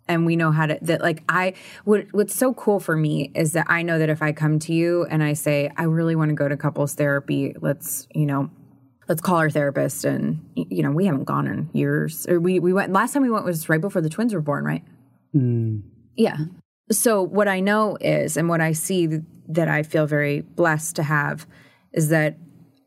[0.07, 1.53] And we know how to that like I
[1.85, 4.73] what what's so cool for me is that I know that if I come to
[4.73, 8.49] you and I say I really want to go to couples therapy, let's, you know,
[9.11, 12.25] let's call our therapist and you know we haven't gone in years.
[12.29, 14.63] Or we we went last time we went was right before the twins were born
[14.63, 14.85] right?
[15.35, 15.81] Mm.
[16.15, 16.37] yeah.
[16.91, 19.19] So what i know is and what i see
[19.49, 21.45] that i feel very blessed to have
[21.91, 22.37] is that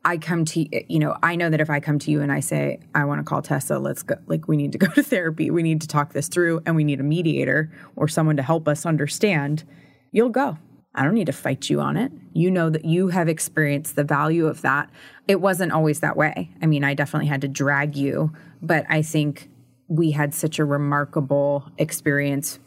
[0.03, 2.39] i come to you know i know that if i come to you and i
[2.39, 5.51] say i want to call tessa let's go like we need to go to therapy.
[5.51, 8.67] We need to talk this through and we need a mediator or someone to help
[8.67, 9.63] us understand
[10.11, 10.57] you'll go
[10.95, 12.11] I don't need to fight you on it.
[12.33, 14.89] You know that you have experienced the value of that.
[15.27, 16.49] It wasn't always that way.
[16.61, 18.31] I mean, I definitely had to drag you,
[18.61, 19.49] but I think
[19.87, 22.59] we had such a remarkable experience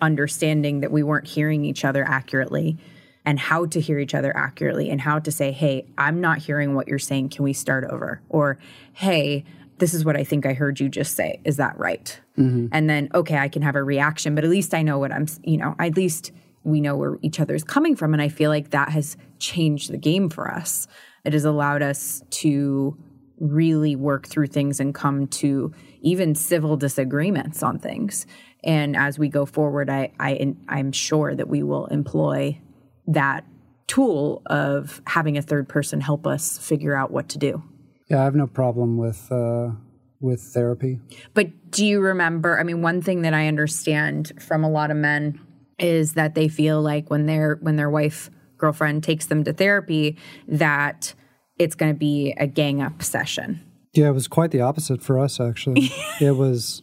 [0.00, 2.78] understanding that we weren't hearing each other accurately
[3.24, 6.74] and how to hear each other accurately and how to say, hey, I'm not hearing
[6.74, 7.30] what you're saying.
[7.30, 8.20] Can we start over?
[8.28, 8.58] Or,
[8.94, 9.44] hey,
[9.78, 11.40] this is what I think I heard you just say.
[11.44, 12.18] Is that right?
[12.36, 12.68] Mm-hmm.
[12.72, 15.26] And then, okay, I can have a reaction, but at least I know what I'm,
[15.44, 16.32] you know, at least
[16.64, 18.12] we know where each other is coming from.
[18.12, 20.86] And I feel like that has changed the game for us.
[21.24, 22.96] It has allowed us to
[23.38, 28.26] really work through things and come to even civil disagreements on things.
[28.64, 32.60] And as we go forward, I, I I'm sure that we will employ
[33.08, 33.44] that
[33.88, 37.62] tool of having a third person help us figure out what to do.
[38.08, 39.70] Yeah, I have no problem with uh,
[40.20, 41.00] with therapy.
[41.34, 42.60] But do you remember?
[42.60, 45.40] I mean, one thing that I understand from a lot of men
[45.78, 50.16] is that they feel like when their when their wife girlfriend takes them to therapy
[50.46, 51.14] that
[51.58, 53.60] it's going to be a gang up session.
[53.92, 55.90] Yeah, it was quite the opposite for us actually.
[56.20, 56.82] it was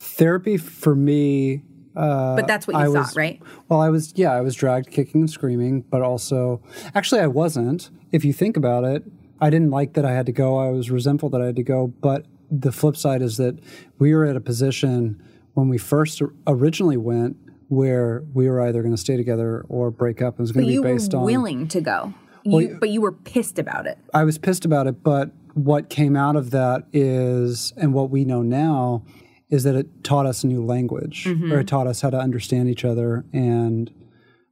[0.00, 1.62] therapy for me
[1.96, 3.42] uh, but that's what you I thought, was, right?
[3.68, 6.62] Well, I was, yeah, I was dragged kicking and screaming, but also,
[6.94, 7.90] actually, I wasn't.
[8.12, 9.02] If you think about it,
[9.40, 10.58] I didn't like that I had to go.
[10.58, 11.88] I was resentful that I had to go.
[11.88, 13.58] But the flip side is that
[13.98, 15.22] we were at a position
[15.54, 17.36] when we first originally went
[17.70, 20.34] where we were either going to stay together or break up.
[20.34, 22.12] It was going to be based on willing to go.
[22.42, 23.98] You, well, but you were pissed about it.
[24.12, 28.24] I was pissed about it, but what came out of that is, and what we
[28.24, 29.04] know now
[29.50, 31.52] is that it taught us a new language mm-hmm.
[31.52, 33.92] or it taught us how to understand each other and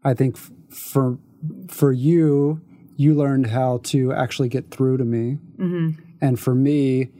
[0.04, 1.18] i think f- for
[1.68, 2.60] for you
[2.96, 5.90] you learned how to actually get through to me mm-hmm.
[6.20, 7.10] and for me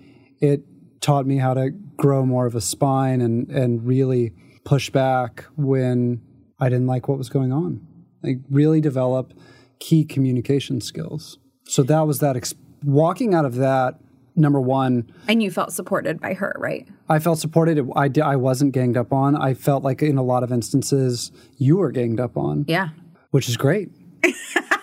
[0.41, 0.63] it
[1.01, 4.33] taught me how to grow more of a spine and and really
[4.69, 6.21] push back when
[6.61, 7.81] i didn't like what was going on
[8.23, 9.33] like really develop
[9.79, 12.55] key communication skills so that was that ex-
[12.85, 13.99] walking out of that
[14.39, 15.11] number one.
[15.27, 16.87] And you felt supported by her, right?
[17.09, 17.87] I felt supported.
[17.97, 19.37] I, I wasn't ganged up on.
[19.37, 22.65] I felt like in a lot of instances you were ganged up on.
[22.69, 22.91] Yeah.
[23.31, 23.91] Which is great.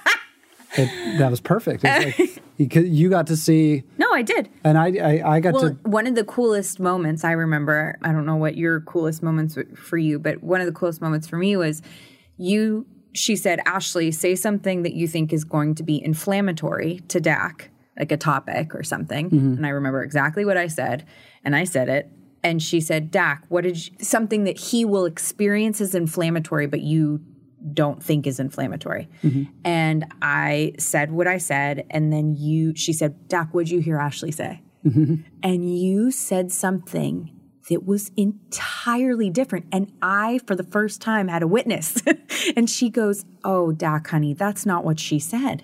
[0.78, 1.84] it, that was perfect.
[1.84, 2.18] Like,
[2.58, 3.84] you, you, got to see.
[3.98, 4.50] No, I did.
[4.64, 5.90] And I, I, I got to well, to.
[5.90, 9.98] One of the coolest moments I remember, I don't know what your coolest moments for
[9.98, 11.82] you, but one of the coolest moments for me was
[12.38, 17.20] you, she said, Ashley, say something that you think is going to be inflammatory to
[17.20, 19.30] Dac like a topic or something.
[19.30, 19.54] Mm-hmm.
[19.54, 21.06] And I remember exactly what I said.
[21.44, 22.10] And I said it.
[22.44, 26.82] And she said, Dac, what did you, something that he will experience as inflammatory, but
[26.82, 27.22] you
[27.74, 29.10] don't think is inflammatory.
[29.24, 29.44] Mm-hmm.
[29.64, 31.86] And I said what I said.
[31.90, 34.62] And then you, she said, Dac, what'd you hear Ashley say?
[34.86, 35.16] Mm-hmm.
[35.42, 37.32] And you said something
[37.70, 39.66] that was entirely different.
[39.72, 42.02] And I, for the first time, had a witness.
[42.56, 45.64] and she goes, Oh, Dac, honey, that's not what she said.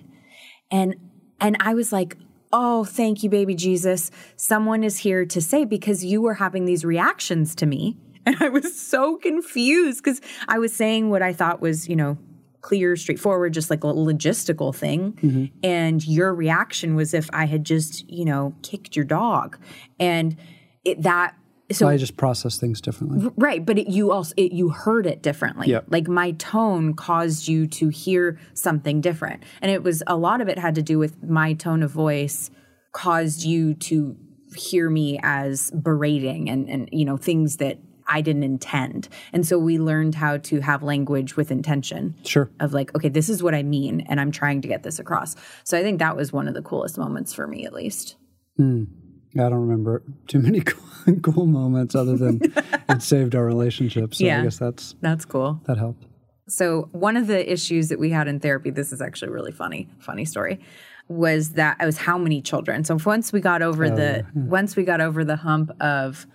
[0.70, 0.96] And
[1.40, 2.16] and I was like,
[2.52, 4.10] oh, thank you, baby Jesus.
[4.36, 7.96] Someone is here to say because you were having these reactions to me.
[8.26, 12.18] And I was so confused because I was saying what I thought was, you know,
[12.60, 15.14] clear, straightforward, just like a logistical thing.
[15.14, 15.44] Mm-hmm.
[15.64, 19.58] And your reaction was if I had just, you know, kicked your dog.
[19.98, 20.36] And
[20.84, 21.34] it, that
[21.72, 23.30] so I just process things differently.
[23.36, 25.68] Right, but it, you also it, you heard it differently.
[25.68, 25.86] Yep.
[25.88, 29.42] Like my tone caused you to hear something different.
[29.60, 32.50] And it was a lot of it had to do with my tone of voice
[32.92, 34.16] caused you to
[34.54, 39.08] hear me as berating and and you know things that I didn't intend.
[39.32, 42.16] And so we learned how to have language with intention.
[42.24, 42.50] Sure.
[42.60, 45.36] Of like, okay, this is what I mean and I'm trying to get this across.
[45.64, 48.16] So I think that was one of the coolest moments for me at least.
[48.58, 48.86] Mm.
[49.34, 50.60] I don't remember too many
[51.06, 52.40] cool, cool moments other than
[52.88, 54.14] it saved our relationship.
[54.14, 55.60] So yeah, I guess that's that's cool.
[55.66, 56.04] That helped.
[56.48, 59.88] So one of the issues that we had in therapy, this is actually really funny,
[60.00, 60.60] funny story,
[61.08, 62.84] was that it was how many children.
[62.84, 64.42] So once we got over oh, the yeah.
[64.42, 66.26] once we got over the hump of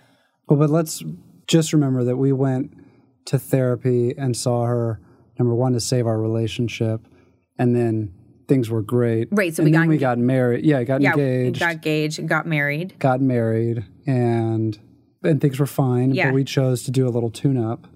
[0.48, 1.04] Well, but let's
[1.48, 2.72] just remember that we went
[3.26, 5.00] to therapy and saw her
[5.38, 7.06] number one to save our relationship
[7.58, 8.12] and then
[8.46, 9.28] things were great.
[9.30, 9.54] Right.
[9.54, 10.64] So and we got we got married.
[10.64, 11.60] Yeah, got yeah, engaged.
[11.60, 12.26] Got engaged.
[12.26, 12.94] Got married.
[12.98, 14.78] Got married, and
[15.22, 16.14] and things were fine.
[16.14, 16.26] Yeah.
[16.26, 17.86] But we chose to do a little tune up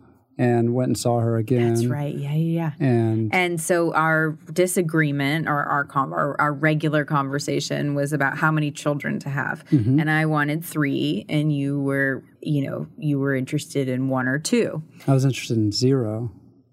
[0.43, 1.73] and went and saw her again.
[1.73, 2.13] That's right.
[2.13, 2.87] Yeah, yeah, yeah.
[2.87, 8.51] And and so our disagreement or our com- our, our regular conversation was about how
[8.51, 9.65] many children to have.
[9.67, 10.01] Mm-hmm.
[10.01, 14.41] And I wanted 3 and you were, you know, you were interested in one or
[14.41, 14.83] two.
[15.07, 16.33] I was interested in zero.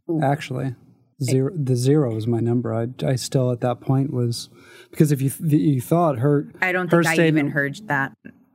[0.09, 0.19] Ooh.
[0.23, 0.75] Actually.
[1.21, 2.73] Zero, the zero was my number.
[2.73, 4.49] I, I still at that point was
[4.89, 8.13] because if you you thought her, I don't think I even heard that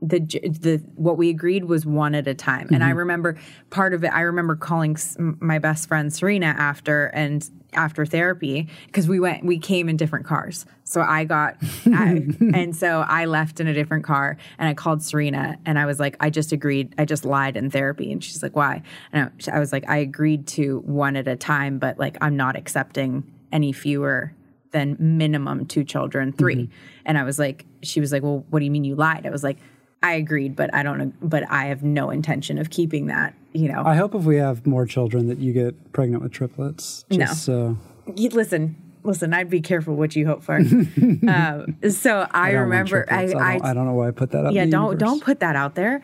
[0.08, 2.66] the the what we agreed was one at a time.
[2.66, 2.74] Mm-hmm.
[2.74, 2.98] And I mm-hmm.
[2.98, 3.38] remember
[3.70, 4.08] part of it.
[4.08, 9.58] I remember calling my best friend Serena after and after therapy because we went we
[9.58, 10.66] came in different cars.
[10.84, 15.02] So I got I, and so I left in a different car and I called
[15.02, 18.42] Serena and I was like I just agreed I just lied in therapy and she's
[18.42, 18.82] like why?
[19.12, 22.36] And I, I was like I agreed to one at a time but like I'm
[22.36, 24.34] not accepting any fewer
[24.70, 26.72] than minimum two children 3 mm-hmm.
[27.06, 29.26] And I was like she was like well what do you mean you lied?
[29.26, 29.58] I was like
[30.04, 31.14] I agreed, but I don't.
[31.26, 33.34] But I have no intention of keeping that.
[33.54, 33.82] You know.
[33.86, 37.06] I hope if we have more children that you get pregnant with triplets.
[37.10, 37.26] Just no.
[37.26, 37.78] So.
[38.14, 39.32] You, listen, listen.
[39.32, 40.56] I'd be careful what you hope for.
[40.56, 43.06] um, so I, I remember.
[43.10, 44.52] I, I, don't, I, don't, know why I put that out.
[44.52, 45.00] Yeah, don't universe.
[45.00, 46.02] don't put that out there.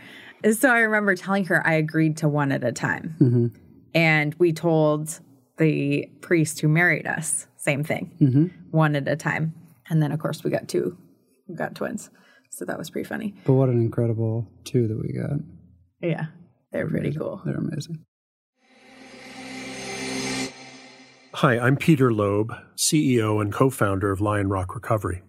[0.50, 3.46] So I remember telling her I agreed to one at a time, mm-hmm.
[3.94, 5.20] and we told
[5.58, 8.46] the priest who married us same thing, mm-hmm.
[8.70, 9.52] one at a time,
[9.90, 10.96] and then of course we got two,
[11.46, 12.08] we got twins.
[12.50, 13.34] So that was pretty funny.
[13.44, 15.40] But what an incredible two that we got.
[16.00, 16.26] Yeah,
[16.72, 17.40] they're pretty cool.
[17.44, 18.04] They're amazing.
[21.34, 25.22] Hi, I'm Peter Loeb, CEO and co founder of Lionrock Recovery.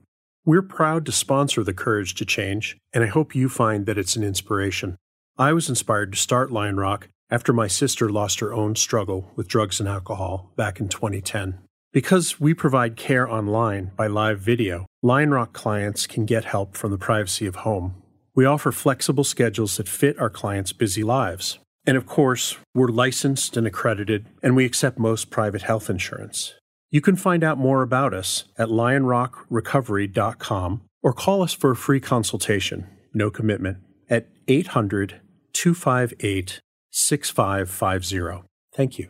[0.44, 4.16] We're proud to sponsor The Courage to Change, and I hope you find that it's
[4.16, 4.98] an inspiration.
[5.38, 9.48] I was inspired to start Lion Rock after my sister lost her own struggle with
[9.48, 11.60] drugs and alcohol back in 2010.
[11.94, 16.98] Because we provide care online by live video, Lionrock clients can get help from the
[16.98, 18.02] privacy of home.
[18.34, 21.60] We offer flexible schedules that fit our clients' busy lives.
[21.86, 26.54] And of course, we're licensed and accredited, and we accept most private health insurance.
[26.92, 32.00] You can find out more about us at lionrockrecovery.com or call us for a free
[32.00, 33.80] consultation, no commitment,
[34.10, 35.20] at 800
[35.52, 38.48] 258 6550.
[38.74, 39.10] Thank you.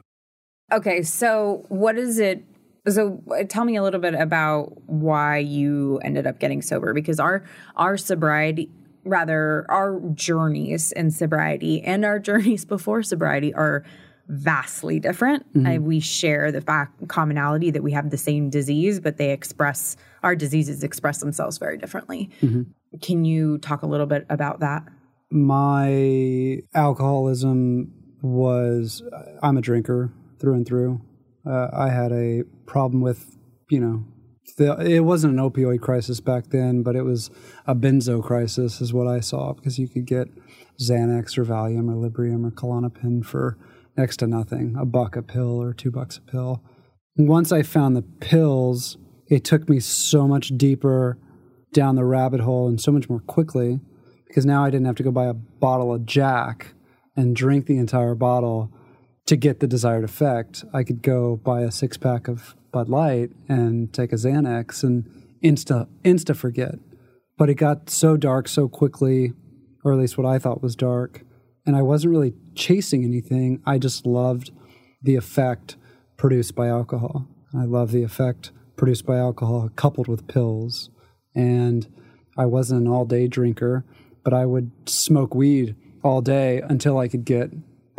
[0.71, 2.45] Okay, so what is it
[2.87, 7.19] so uh, tell me a little bit about why you ended up getting sober because
[7.19, 7.43] our
[7.75, 8.69] our sobriety
[9.03, 13.83] rather our journeys in sobriety and our journeys before sobriety are
[14.27, 15.47] vastly different.
[15.53, 15.67] Mm-hmm.
[15.67, 19.97] I, we share the fact commonality that we have the same disease, but they express
[20.23, 22.29] our diseases express themselves very differently.
[22.41, 22.97] Mm-hmm.
[23.01, 24.83] Can you talk a little bit about that?
[25.31, 29.03] My alcoholism was
[29.41, 31.01] I'm a drinker through and through.
[31.45, 33.37] Uh, I had a problem with,
[33.69, 34.05] you know,
[34.57, 37.31] the, it wasn't an opioid crisis back then, but it was
[37.65, 40.27] a benzo crisis, is what I saw, because you could get
[40.79, 43.57] Xanax or Valium or Librium or Klonopin for
[43.97, 46.63] next to nothing, a buck a pill or two bucks a pill.
[47.17, 51.17] Once I found the pills, it took me so much deeper
[51.73, 53.79] down the rabbit hole and so much more quickly
[54.27, 56.73] because now I didn't have to go buy a bottle of Jack
[57.15, 58.71] and drink the entire bottle
[59.31, 63.31] to get the desired effect, I could go buy a six pack of Bud Light
[63.47, 65.09] and take a Xanax and
[65.41, 66.75] insta insta forget.
[67.37, 69.31] But it got so dark so quickly,
[69.85, 71.21] or at least what I thought was dark,
[71.65, 73.61] and I wasn't really chasing anything.
[73.65, 74.51] I just loved
[75.01, 75.77] the effect
[76.17, 77.25] produced by alcohol.
[77.57, 80.89] I love the effect produced by alcohol coupled with pills.
[81.33, 81.87] And
[82.37, 83.85] I wasn't an all day drinker,
[84.25, 87.51] but I would smoke weed all day until I could get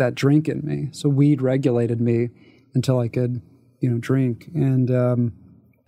[0.03, 0.89] that drink in me.
[0.93, 2.31] So weed regulated me
[2.75, 3.41] until I could,
[3.81, 4.49] you know, drink.
[4.55, 5.33] And um,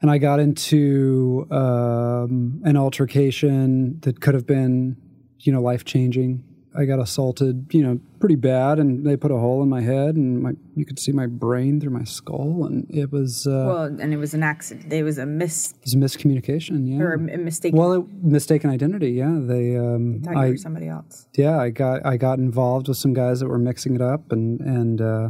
[0.01, 4.97] and I got into um, an altercation that could have been,
[5.41, 6.45] you know, life changing.
[6.77, 10.17] I got assaulted, you know, pretty bad, and they put a hole in my head,
[10.17, 13.85] and my you could see my brain through my skull, and it was uh, well,
[13.85, 14.93] and it was an accident.
[14.93, 15.73] It was a mis.
[15.73, 17.79] It was a miscommunication, yeah, or a mistaken.
[17.79, 19.39] Well, it, mistaken identity, yeah.
[19.41, 21.29] They, um, I, somebody else.
[21.37, 24.61] Yeah, I got I got involved with some guys that were mixing it up, and
[24.61, 25.29] and uh,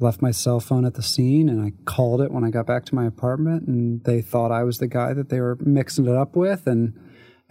[0.00, 2.84] left my cell phone at the scene, and I called it when I got back
[2.86, 6.16] to my apartment, and they thought I was the guy that they were mixing it
[6.16, 6.98] up with, and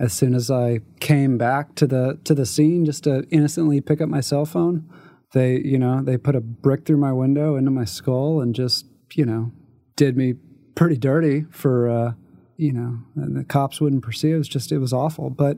[0.02, 4.02] as soon as I came back to the to the scene just to innocently pick
[4.02, 4.90] up my cell phone,
[5.34, 8.88] they you know they put a brick through my window into my skull and just
[9.14, 9.52] you know
[9.96, 10.34] did me
[10.74, 12.14] pretty dirty for uh,
[12.58, 14.36] you know and the cops wouldn't pursue.
[14.36, 15.58] It was just it was awful, but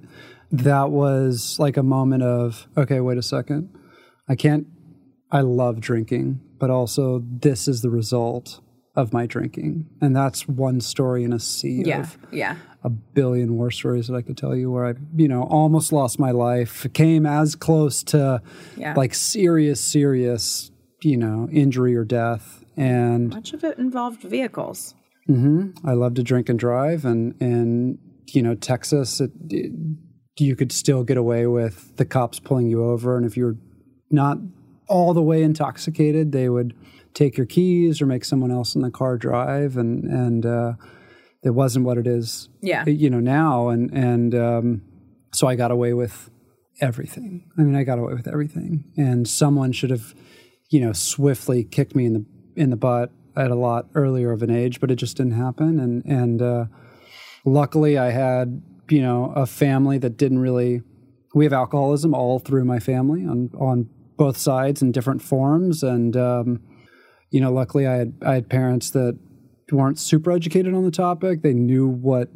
[0.51, 3.73] that was like a moment of okay, wait a second,
[4.27, 4.67] I can't.
[5.31, 8.59] I love drinking, but also this is the result
[8.93, 13.55] of my drinking, and that's one story in a sea yeah, of yeah a billion
[13.55, 16.85] war stories that I could tell you where I, you know, almost lost my life,
[16.93, 18.41] came as close to
[18.75, 18.93] yeah.
[18.95, 20.71] like serious, serious,
[21.01, 22.63] you know, injury or death.
[22.75, 24.95] And much of it involved vehicles.
[25.29, 25.87] Mm-hmm.
[25.87, 29.71] I love to drink and drive, and and you know, Texas, it, it,
[30.37, 33.55] you could still get away with the cops pulling you over, and if you're
[34.11, 34.37] not
[34.87, 36.75] all the way intoxicated, they would
[37.13, 40.73] take your keys or make someone else in the car drive, and and uh,
[41.43, 44.81] it wasn't what it is yeah you know now and and um,
[45.33, 46.29] so i got away with
[46.81, 47.49] everything.
[47.57, 50.13] I mean, I got away with everything, and someone should have,
[50.69, 52.25] you know, swiftly kicked me in the
[52.55, 55.79] in the butt at a lot earlier of an age, but it just didn't happen.
[55.79, 56.65] And and uh,
[57.45, 60.81] luckily, I had you know a family that didn't really.
[61.35, 66.15] We have alcoholism all through my family on on both sides in different forms, and
[66.15, 66.61] um,
[67.31, 69.17] you know, luckily, I had I had parents that
[69.73, 71.41] weren't super educated on the topic.
[71.41, 72.29] They knew what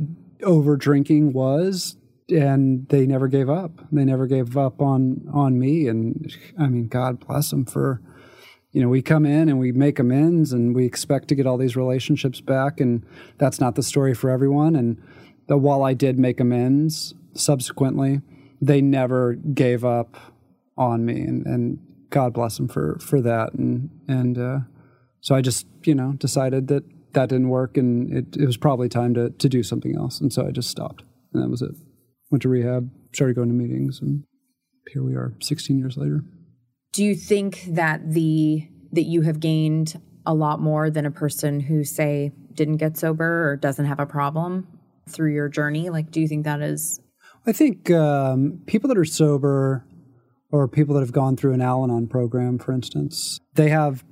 [0.43, 1.97] over drinking was
[2.29, 3.71] and they never gave up.
[3.91, 8.01] They never gave up on on me, and I mean, God bless them for.
[8.71, 11.57] You know, we come in and we make amends, and we expect to get all
[11.57, 13.05] these relationships back, and
[13.37, 14.75] that's not the story for everyone.
[14.75, 15.01] And
[15.47, 18.21] the, while I did make amends subsequently,
[18.61, 20.17] they never gave up
[20.77, 21.79] on me, and, and
[22.09, 23.53] God bless them for for that.
[23.53, 24.59] And and uh,
[25.21, 26.83] so I just you know decided that
[27.17, 30.31] that didn't work, and it, it was probably time to to do something else, and
[30.31, 31.03] so I just stopped,
[31.33, 31.71] and that was it
[32.29, 34.23] went to rehab, started going to meetings, and
[34.91, 36.23] here we are 16 years later.
[36.93, 41.59] Do you think that the that you have gained a lot more than a person
[41.59, 44.67] who say didn't get sober or doesn't have a problem
[45.09, 45.89] through your journey?
[45.89, 47.01] Like, do you think that is?
[47.45, 49.85] I think um, people that are sober
[50.51, 54.03] or people that have gone through an Al Anon program, for instance, they have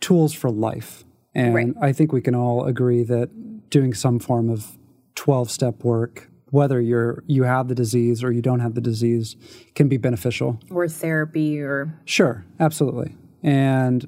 [0.00, 1.04] tools for life.
[1.34, 1.68] And right.
[1.80, 4.76] I think we can all agree that doing some form of
[5.14, 9.36] 12 step work whether you're you have the disease or you don't have the disease
[9.74, 10.58] can be beneficial.
[10.70, 13.14] Or therapy or sure absolutely.
[13.42, 14.06] And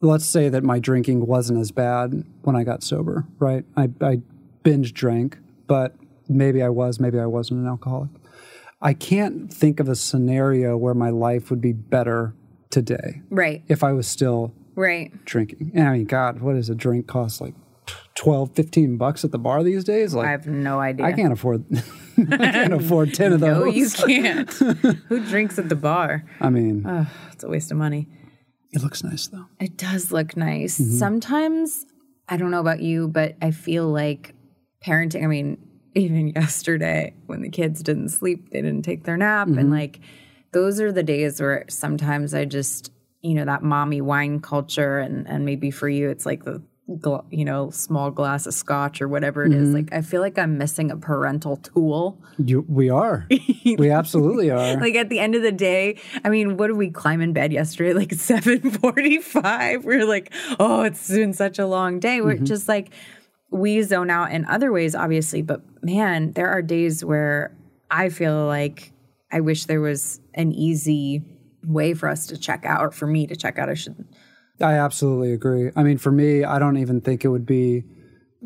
[0.00, 3.64] let's say that my drinking wasn't as bad when i got sober right?
[3.76, 4.20] I, I
[4.62, 5.96] binge drank but
[6.28, 8.10] maybe i was maybe i wasn't an alcoholic.
[8.84, 12.34] I can't think of a scenario where my life would be better
[12.70, 13.62] today right.
[13.68, 15.12] if i was still right.
[15.24, 15.72] Drinking.
[15.78, 17.40] I mean god what does a drink cost?
[17.40, 17.54] Like
[18.14, 20.14] 12 15 bucks at the bar these days?
[20.14, 21.06] Like i have no idea.
[21.06, 21.64] I can't afford
[22.18, 23.58] i can't afford 10 of those.
[23.58, 24.50] no you can't.
[25.08, 26.24] Who drinks at the bar?
[26.40, 28.08] I mean oh, it's a waste of money.
[28.72, 29.46] it looks nice though.
[29.60, 30.78] It does look nice.
[30.78, 30.96] Mm-hmm.
[30.96, 31.86] sometimes
[32.28, 34.34] i don't know about you but i feel like
[34.86, 35.58] parenting i mean
[35.94, 39.58] even yesterday when the kids didn't sleep they didn't take their nap mm-hmm.
[39.58, 40.00] and like
[40.52, 42.91] those are the days where sometimes i just
[43.22, 47.24] you know that mommy wine culture and and maybe for you it's like the gl-
[47.30, 49.62] you know, small glass of scotch or whatever it mm-hmm.
[49.62, 49.68] is.
[49.70, 52.18] Like I feel like I'm missing a parental tool.
[52.38, 53.26] You, we are.
[53.64, 54.78] we absolutely are.
[54.80, 57.52] like at the end of the day, I mean, what did we climb in bed
[57.52, 57.92] yesterday?
[58.02, 59.84] Like 7:45.
[59.84, 62.20] We are like, oh, it's been such a long day.
[62.20, 62.44] We're mm-hmm.
[62.44, 62.90] just like
[63.50, 67.54] we zone out in other ways, obviously, but man, there are days where
[67.90, 68.92] I feel like
[69.30, 71.22] I wish there was an easy
[71.64, 73.68] way for us to check out, or for me to check out.
[73.68, 74.06] I should
[74.60, 75.70] I absolutely agree.
[75.74, 77.84] I mean, for me, I don't even think it would be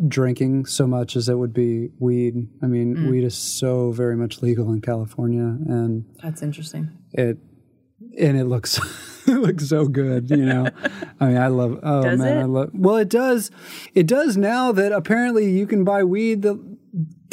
[0.08, 2.48] drinking so much as it would be weed.
[2.62, 3.10] I mean, mm.
[3.10, 6.90] weed is so very much legal in California, and that's interesting.
[7.12, 7.38] It
[8.18, 8.78] and it looks
[9.26, 10.68] it looks so good, you know.
[11.20, 11.80] I mean, I love.
[11.82, 12.40] Oh does man, it?
[12.40, 12.70] I love.
[12.72, 13.50] Well, it does.
[13.94, 16.76] It does now that apparently you can buy weed that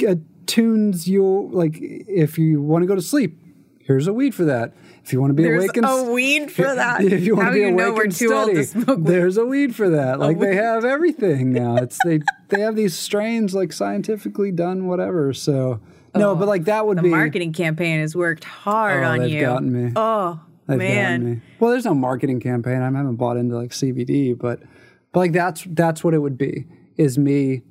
[0.07, 0.15] uh,
[0.45, 3.39] tunes you like if you want to go to sleep.
[3.81, 4.73] Here's a weed for that.
[5.03, 7.03] If you want to be there's awake and a weed for that.
[7.03, 8.63] If you want How to be you awake know we're and too study, old to
[8.63, 9.05] smoke weed?
[9.07, 10.19] there's a weed for that.
[10.23, 11.75] Like they have everything now.
[11.77, 15.33] It's they they have these strains like scientifically done whatever.
[15.33, 15.81] So
[16.15, 19.19] no, Oh, but like that would The be marketing campaign has worked hard Oh, on
[19.19, 19.41] they've you.
[19.41, 19.91] gotten me.
[19.95, 21.19] Oh They've man.
[21.21, 21.41] gotten me.
[21.59, 22.81] Well, there's no marketing campaign.
[22.81, 24.61] I haven't bought into like CBD, but
[25.11, 26.65] but like that's that's what it would be.
[26.95, 27.63] Is me.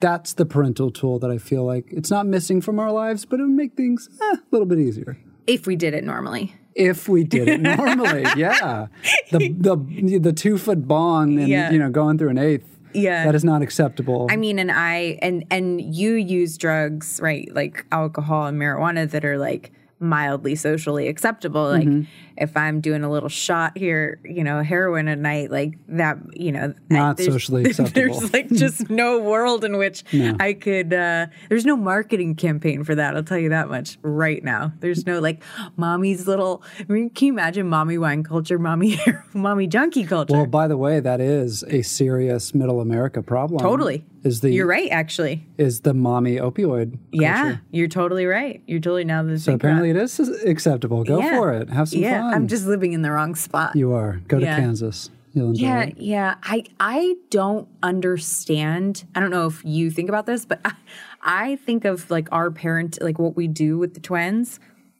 [0.00, 3.38] That's the parental tool that I feel like it's not missing from our lives, but
[3.38, 6.54] it would make things eh, a little bit easier If we did it normally.
[6.80, 8.24] If we did it normally.
[8.36, 8.86] yeah,
[9.30, 11.70] the the the two foot bong and Yeah.
[11.70, 12.66] you know going through an eighth.
[12.92, 13.24] Yeah.
[13.24, 14.26] that is not acceptable.
[14.30, 17.48] I mean, and I and and you use drugs, right?
[17.54, 19.70] Like alcohol and marijuana that are like
[20.00, 21.68] mildly socially acceptable.
[21.68, 22.02] Like Mm-hmm.
[22.36, 26.52] if I'm doing a little shot here, you know, heroin at night, like that, you
[26.52, 27.94] know, Not there's- socially acceptable.
[28.18, 30.04] There's like just no world in which
[30.40, 30.92] I could.
[30.94, 33.14] uh There's no marketing campaign for that.
[33.14, 34.72] I'll tell you that much right now.
[34.80, 35.42] There's no like
[35.76, 36.62] mommy's little.
[36.78, 38.98] I mean, can you imagine mommy wine culture, mommy
[39.34, 40.32] mommy junkie culture?
[40.34, 43.60] well, by the way, that is a serious middle America problem.
[43.60, 44.04] totally.
[44.22, 45.46] Is the You're right, actually.
[45.56, 46.98] is the mommy opioid.
[47.12, 47.60] Yeah, culture.
[47.70, 48.62] you're totally right.
[48.66, 51.04] You're totally now the So apparently it is acceptable.
[51.04, 51.36] Go Yeah.
[51.36, 51.70] for it.
[51.70, 52.34] Have some yeah, fun.
[52.34, 53.76] I'm just living in the wrong spot.
[53.76, 54.20] You are.
[54.28, 55.10] Go to Kansas.
[55.32, 55.96] You'll enjoy yeah, it.
[55.98, 56.34] yeah.
[56.42, 59.04] I I don't understand.
[59.14, 60.72] I don't know if you think about this, but I,
[61.22, 64.58] I think of like our parent, like what we do with the twins.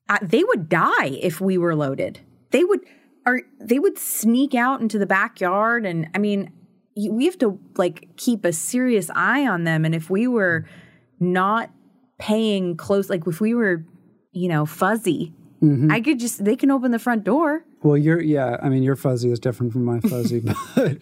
[0.08, 2.20] Uh, they would die if we were loaded.
[2.50, 2.80] They would,
[3.26, 6.50] or they would sneak out into the backyard, and I mean,
[6.96, 9.84] we have to like keep a serious eye on them.
[9.84, 10.66] And if we were
[11.18, 11.70] not
[12.18, 13.84] paying close, like if we were,
[14.32, 15.32] you know, fuzzy
[15.90, 17.64] I could just they can open the front door.
[17.82, 18.56] Well, you're yeah.
[18.62, 20.40] I mean, your fuzzy is different from my fuzzy,
[20.74, 20.96] but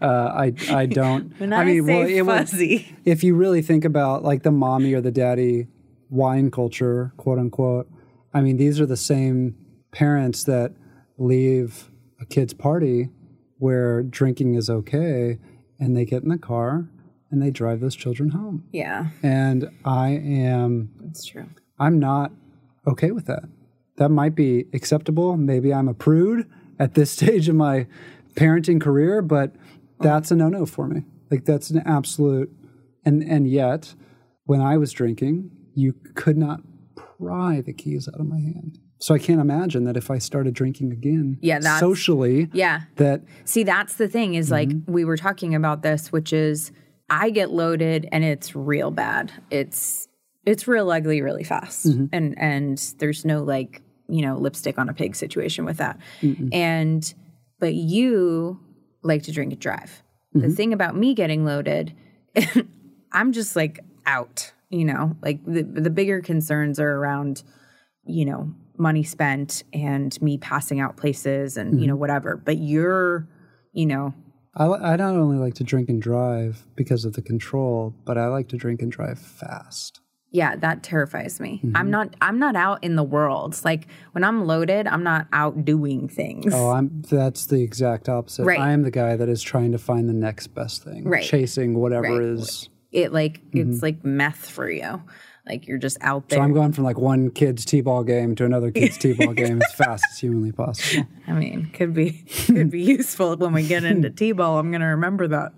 [0.00, 1.32] uh, I I don't.
[1.40, 4.94] When I, mean, say well, would- fuzzy, if you really think about like the mommy
[4.94, 5.66] or the daddy
[6.10, 7.90] wine culture, quote unquote,
[8.32, 9.56] I mean, these are the same
[9.90, 10.74] parents that
[11.18, 11.90] leave
[12.20, 13.08] a kid's party
[13.58, 15.38] where drinking is okay
[15.78, 16.88] and they get in the car
[17.30, 18.64] and they drive those children home.
[18.72, 21.48] yeah, And I am, that's true.
[21.78, 22.30] I'm not
[22.86, 23.44] okay with that.
[23.96, 25.36] That might be acceptable.
[25.36, 26.48] Maybe I'm a prude
[26.78, 27.86] at this stage of my
[28.34, 29.54] parenting career, but
[30.00, 31.02] that's a no-no for me.
[31.30, 32.50] Like that's an absolute
[33.04, 33.94] and and yet
[34.44, 36.60] when I was drinking, you could not
[36.96, 38.78] pry the keys out of my hand.
[38.98, 43.22] So I can't imagine that if I started drinking again Yeah, that's- socially Yeah, that
[43.44, 44.92] See, that's the thing is like Mm-hmm.
[44.92, 46.72] we were talking about this, which is
[47.10, 49.30] I get loaded and it's real bad.
[49.50, 50.08] It's
[50.46, 51.86] it's real ugly really fast.
[51.86, 52.06] Mm-hmm.
[52.12, 55.98] And and there's no like, you know, lipstick on a pig situation with that.
[56.52, 57.14] And
[57.60, 58.60] but you
[59.02, 60.02] like to drink and drive.
[60.32, 60.54] The Mm-hmm.
[60.54, 61.94] thing about me getting loaded,
[63.12, 65.16] I'm just like out, you know.
[65.22, 67.42] Like the the bigger concerns are around
[68.06, 71.78] you know, money spent and me passing out places and, Mm-hmm.
[71.80, 72.36] you know, whatever.
[72.36, 73.28] But you're,
[73.72, 74.14] you know,
[74.56, 78.26] I, I not only like to drink and drive because of the control, but I
[78.28, 80.00] like to drink and drive fast.
[80.30, 81.60] yeah, that terrifies me.
[81.64, 81.76] Mm-hmm.
[81.76, 83.60] I'm not I'm not out in the world.
[83.64, 86.52] Like when I'm loaded, I'm not out doing things.
[86.54, 88.44] Oh, I'm that's the exact opposite.
[88.44, 88.58] Right.
[88.60, 91.04] I am the guy that is trying to find the next best thing.
[91.04, 91.22] Right.
[91.24, 92.22] Chasing whatever Right.
[92.22, 95.02] is It like it's like meth for you.
[95.46, 96.38] Like you're just out there.
[96.38, 96.42] Mm-hmm.
[96.42, 99.74] So I'm going from like one kid's t-ball game to another kid's t-ball game as
[99.74, 101.06] fast as humanly possible.
[101.26, 104.58] I mean, could be could be useful when we get into t-ball.
[104.60, 105.52] I'm gonna remember that.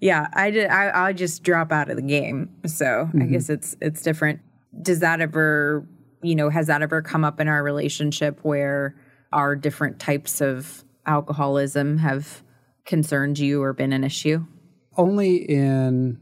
[0.00, 0.68] Yeah, I did.
[0.68, 2.50] I I just drop out of the game.
[2.66, 4.40] So I guess it's it's different.
[4.82, 5.86] Does that ever,
[6.20, 8.96] you know, has that ever come up in our relationship where
[9.32, 12.42] our different types of alcoholism have
[12.84, 14.44] concerned you or been an issue?
[14.96, 16.18] Only in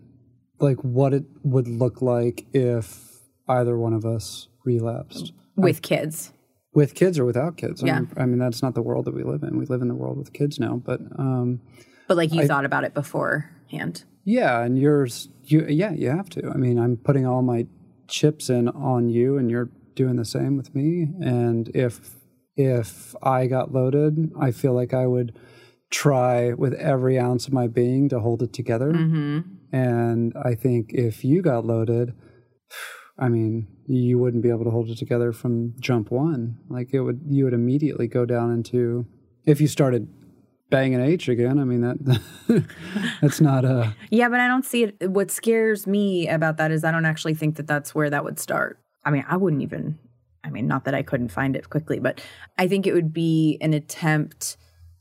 [0.61, 5.33] like what it would look like if either one of us relapsed.
[5.57, 6.33] With kids.
[6.75, 7.83] With kids or without kids.
[7.83, 8.01] I Yeah.
[8.01, 9.59] mean, I mean that's not the world that we live in.
[9.59, 11.61] We live in the world with kids now, but um
[12.09, 14.05] But like you thought about it beforehand.
[14.25, 16.51] Yeah, and yours, you yeah, you have to.
[16.51, 17.67] I mean, I'm putting all my
[18.07, 21.09] chips in on you, and you're doing the same with me.
[21.21, 22.17] And if
[22.57, 25.35] if I got loaded, I feel like I would
[25.91, 28.91] try with every ounce of my being to hold it together.
[29.73, 32.15] And I think if you got loaded,
[33.19, 36.59] I mean, you wouldn't be able to hold it together from jump one.
[36.69, 39.07] Like it would, you would immediately go down into
[39.45, 40.09] if you started
[40.71, 41.59] banging H again.
[41.59, 42.65] I mean that
[43.21, 43.95] that's not a.
[44.11, 45.11] Yeah, but I don't see it.
[45.11, 48.39] What scares me about that is I don't actually think that that's where that would
[48.39, 48.79] start.
[49.05, 49.99] I mean, I wouldn't even,
[50.45, 52.21] I mean, not that I couldn't find it quickly, but
[52.57, 54.57] I think it would be an attempt.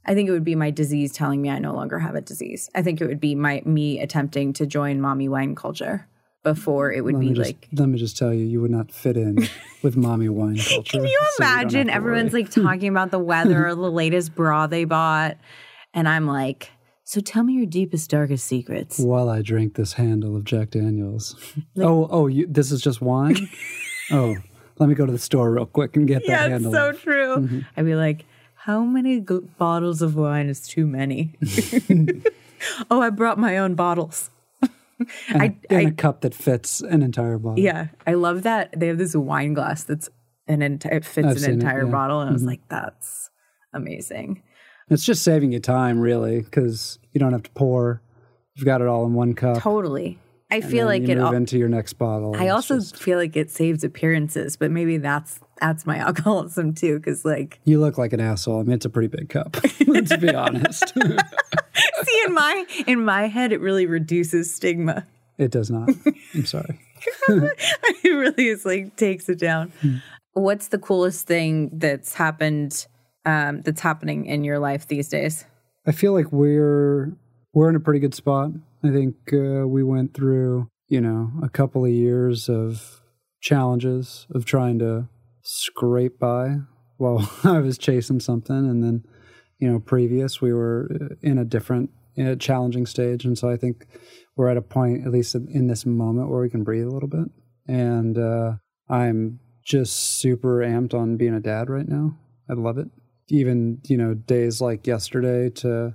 [0.06, 2.70] I think it would be my disease telling me I no longer have a disease.
[2.74, 6.08] I think it would be my me attempting to join mommy wine culture
[6.44, 7.68] before it would Let be just, like.
[7.74, 9.38] let me just tell you, you would not fit in
[9.84, 10.82] with mommy wine culture.
[11.00, 15.38] Can you imagine everyone's like talking about the weather or the latest bra they bought,
[15.94, 16.72] and I'm like,
[17.04, 19.00] so tell me your deepest, darkest secrets.
[19.00, 21.36] while I drink this handle of Jack Daniels.
[21.78, 23.50] oh, oh, you, this is just wine.
[24.12, 24.36] oh,
[24.78, 26.72] let me go to the store real quick and get that Yeah, it's handle.
[26.72, 27.36] so true.
[27.38, 27.60] Mm-hmm.
[27.76, 28.26] I'd be like,
[28.70, 31.34] how many gl- bottles of wine is too many?
[32.92, 34.30] oh, I brought my own bottles.
[35.30, 37.58] I, in I a cup that fits an entire bottle.
[37.58, 40.08] yeah, I love that they have this wine glass that's
[40.48, 41.92] an entire it fits I've an seen it, entire yeah.
[41.92, 42.50] bottle, and I was mm-hmm.
[42.50, 43.32] like, that's
[43.74, 44.44] amazing.
[44.90, 48.04] It's just saving you time, really, because you don't have to pour.
[48.54, 49.64] You've got it all in one cup.
[49.64, 50.20] Totally.
[50.52, 51.18] I and feel like you it.
[51.18, 52.36] move All, into your next bottle.
[52.36, 56.98] I also just- feel like it saves appearances, but maybe that's that's my alcoholism too.
[56.98, 58.60] Because like, you look like an asshole.
[58.60, 59.58] I mean, it's a pretty big cup.
[59.88, 60.94] Let's be honest.
[62.04, 65.06] see in my in my head, it really reduces stigma.
[65.38, 65.90] it does not.
[66.34, 66.80] I'm sorry.
[67.28, 69.72] it really is like takes it down.
[70.34, 72.88] What's the coolest thing that's happened
[73.26, 75.46] um, that's happening in your life these days?
[75.86, 77.14] I feel like we're
[77.54, 78.52] we're in a pretty good spot.
[78.84, 83.02] I think uh, we went through, you know, a couple of years of
[83.42, 85.08] challenges of trying to
[85.50, 86.58] scrape by
[86.98, 89.04] while I was chasing something, and then,
[89.58, 93.58] you know, previous we were uh, in a different, a challenging stage, and so I
[93.58, 93.88] think
[94.36, 97.10] we're at a point, at least in this moment, where we can breathe a little
[97.10, 97.30] bit.
[97.68, 98.54] And uh,
[98.90, 102.18] I'm just super amped on being a dad right now.
[102.50, 102.88] I love it.
[103.28, 105.94] Even you know, days like yesterday to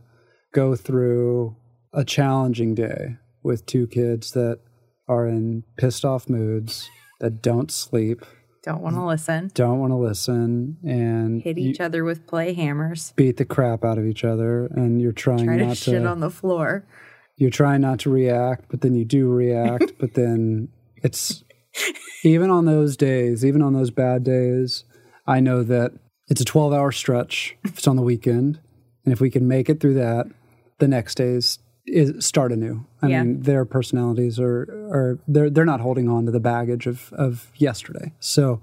[0.53, 1.57] go through
[1.93, 4.61] a challenging day with two kids that
[5.09, 6.89] are in pissed off moods
[7.21, 8.25] that don't sleep
[8.65, 9.09] Don't want to mm.
[9.09, 9.51] listen.
[9.55, 13.13] don't want to listen and Hit each other with play hammers.
[13.15, 16.21] beat the crap out of each other and you're trying Try to not shit on
[16.21, 16.87] the floor.
[17.37, 20.69] you're trying not to react but then you do react but then
[21.03, 21.45] it's
[22.25, 24.85] even on those days even on those bad days
[25.27, 25.93] i know that
[26.29, 28.61] it's a 12 hour stretch if it's on the weekend
[29.05, 30.27] and if we can make it through that
[30.79, 31.59] the next days is
[32.19, 32.87] start anew.
[33.03, 33.23] I Yeah.
[33.23, 34.63] mean their personalities are
[34.93, 38.13] are they're they're not holding on to the baggage of of yesterday.
[38.21, 38.63] So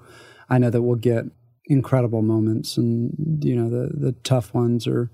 [0.49, 1.25] i know that we'll get
[1.65, 3.13] incredible moments and
[3.43, 5.09] you know the the tough ones are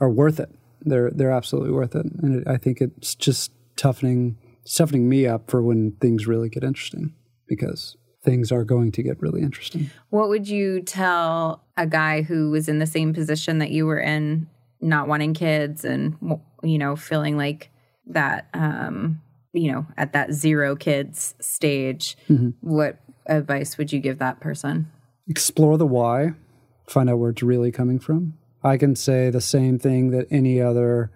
[0.00, 0.50] are worth it.
[0.82, 2.06] They're they're absolutely worth it.
[2.22, 6.62] And it, i think it's just toughening toughening me up for when things really get
[6.62, 7.14] interesting
[7.48, 9.90] because things are going to get really interesting.
[10.10, 14.00] What would you tell a guy who was in the same position that you were
[14.00, 14.46] in,
[14.80, 16.16] not wanting kids and,
[16.62, 17.70] you know, feeling like
[18.06, 19.20] that, um,
[19.52, 22.16] you know, at that zero kids stage?
[22.60, 24.90] What advice would you give that person?
[25.28, 26.32] explore the why,
[26.88, 28.34] find out where it's really coming from.
[28.64, 31.12] I can say the same thing that any other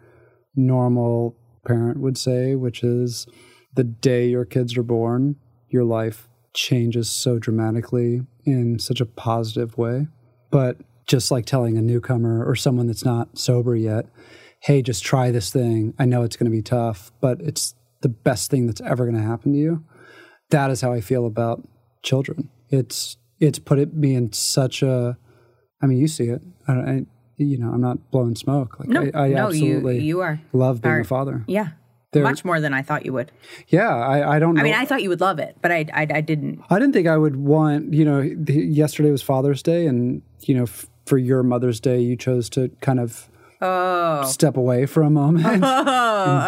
[0.54, 1.36] normal
[1.66, 3.26] parent would say, which is
[3.74, 5.36] the day your kids are born,
[5.68, 10.08] your life changes so dramatically in such a positive way.
[10.50, 10.76] But
[11.06, 14.06] just like telling a newcomer or someone that's not sober yet,
[14.62, 15.94] hey, just try this thing.
[15.98, 19.16] I know it's going to be tough, but it's the best thing that's ever going
[19.16, 19.84] to happen to you.
[20.50, 21.66] That is how I feel about
[22.02, 22.48] children.
[22.68, 25.16] It's it's put it, me in such a.
[25.82, 26.42] I mean, you see it.
[26.68, 27.06] I, I
[27.38, 28.78] you know, I'm not blowing smoke.
[28.78, 30.40] Like No, I, I no, absolutely you you are.
[30.52, 31.44] love being are- a father.
[31.48, 31.70] Yeah.
[32.12, 33.32] There- Much more than I thought you would.
[33.68, 34.60] Yeah, I, I don't know.
[34.60, 36.60] I mean, I thought you would love it, but I, I, I didn't.
[36.68, 40.64] I didn't think I would want, you know, yesterday was Father's Day, and, you know,
[40.64, 43.30] f- for your Mother's Day, you chose to kind of
[43.64, 45.46] Oh, step away for a moment.
[45.54, 45.68] and oh,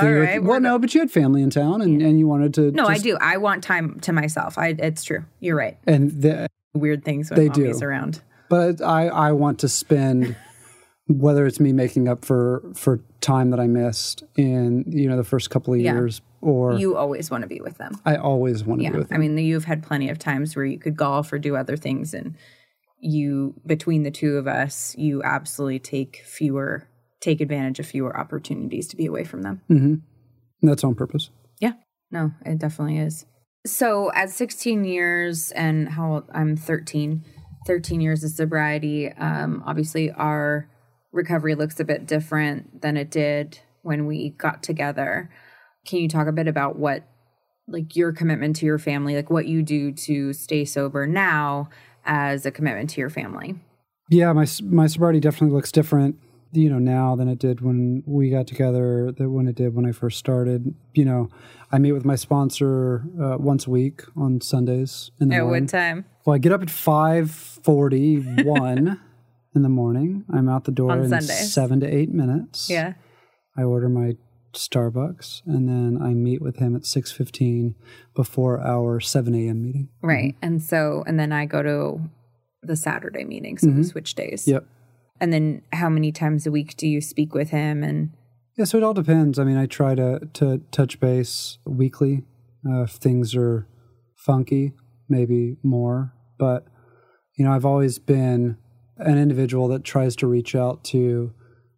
[0.03, 0.43] all right.
[0.43, 2.71] well, no, but you had family in town, and, and you wanted to.
[2.73, 3.17] No, I do.
[3.21, 4.59] I want time to myself.
[4.59, 5.25] I, it's true.
[5.41, 5.79] You're right.
[5.87, 7.79] And the, Weird things when They do.
[7.83, 8.21] around.
[8.49, 10.35] but I, I want to spend
[11.07, 15.23] whether it's me making up for for time that I missed in you know the
[15.25, 15.93] first couple of Yeah.
[15.93, 17.93] years or You always want to be with them.
[18.05, 18.91] I always want to Yeah.
[18.91, 19.17] be with them.
[19.17, 22.12] I mean, you've had plenty of times where you could golf or do other things,
[22.12, 22.35] and
[22.99, 26.89] you, between the two of us, you absolutely take fewer,
[27.25, 29.62] take advantage of fewer opportunities to be away from them.
[29.68, 30.03] and
[30.70, 31.31] that's on purpose.
[31.61, 31.72] Yeah.
[32.11, 33.27] No, it definitely is.
[33.66, 37.25] So at 16 years and how old I'm 13,
[37.66, 40.68] 13 years of sobriety, um, obviously our
[41.12, 45.31] recovery looks a bit different than it did when we got together.
[45.87, 47.05] Can you talk a bit about what
[47.66, 51.70] like your commitment to your family, like what you do to stay sober now
[52.05, 53.59] as a commitment to your family?
[54.11, 56.18] Yeah, my my sobriety definitely looks different,
[56.57, 59.13] you know, now than it did when we got together.
[59.13, 60.75] That when it did when I first started.
[60.93, 61.29] You know,
[61.73, 65.65] I meet with my sponsor uh, once a week on Sundays in the At morning.
[65.65, 66.05] what time?
[66.25, 69.01] Well, I get up at five forty one
[69.55, 70.25] in the morning.
[70.33, 71.53] I'm out the door On in Sundays.
[71.53, 72.69] seven to eight minutes.
[72.71, 72.95] Yeah.
[73.57, 74.15] I order my
[74.53, 77.75] Starbucks and then I meet with him at six fifteen
[78.15, 79.63] before our seven a.m.
[79.63, 79.89] meeting.
[80.03, 80.37] Right.
[80.41, 82.01] And so, and then I go to
[82.63, 83.59] the Saturday meeting.
[83.59, 84.47] So we switch days.
[84.49, 84.65] Yep.
[85.21, 87.83] And then how many times a week do you speak with him?
[87.83, 88.11] And
[88.57, 89.39] Yeah, so it all depends.
[89.39, 92.25] I mean, I try to to touch base weekly.
[92.67, 93.69] Uh, if things are
[94.17, 94.73] funky,
[95.09, 96.15] maybe more.
[96.39, 96.67] But
[97.37, 98.57] you know, I've always been
[98.97, 101.33] an individual that tries to reach out to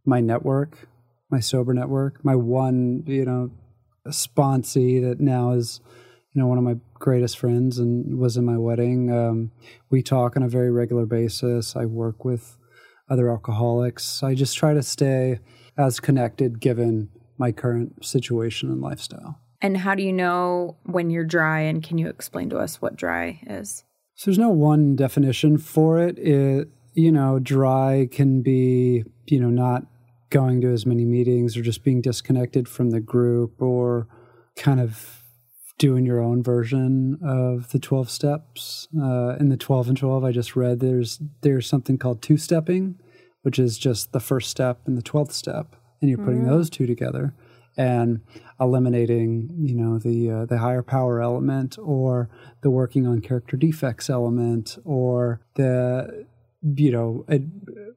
[0.05, 0.89] my network,
[1.31, 3.51] my sober network, my one, you know,
[4.09, 5.81] sponsee that now is,
[6.33, 9.11] you know, one of my greatest friends and was in my wedding.
[9.11, 9.51] Um,
[9.91, 11.75] we talk on a very regular basis.
[11.75, 12.57] I work with
[13.09, 14.23] other alcoholics.
[14.23, 15.39] I just try to stay
[15.77, 19.39] as connected given my current situation and lifestyle.
[19.63, 21.61] and how do you know when you're dry?
[21.61, 23.85] And can you explain to us what dry is?
[24.15, 26.19] So there's no one definition for it.
[26.19, 29.87] It, you know, dry can be, you know, not
[30.31, 34.09] going to as many meetings or just being disconnected from the group or
[34.57, 35.23] kind of
[35.79, 38.89] doing your own version of the 12 steps.
[38.99, 42.99] Uh, in the 12 and 12 I just read there's there's something called two stepping,
[43.43, 46.87] which is just the first step and the 12th step and you're putting those two
[46.87, 47.35] together
[47.77, 48.21] and
[48.59, 52.31] eliminating, you know, the uh, the higher power element or
[52.63, 56.27] the working on character defects element or the
[56.63, 57.43] you know, it,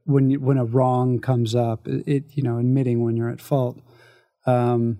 [0.04, 3.42] when you, when a wrong comes up, it, it you know, admitting when you're at
[3.42, 3.80] fault.
[4.46, 5.00] Um,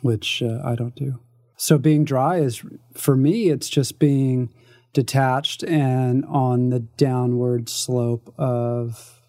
[0.00, 1.18] which uh, I don't do.
[1.64, 2.62] So being dry is
[2.92, 4.52] for me, it's just being
[4.92, 9.22] detached and on the downward slope of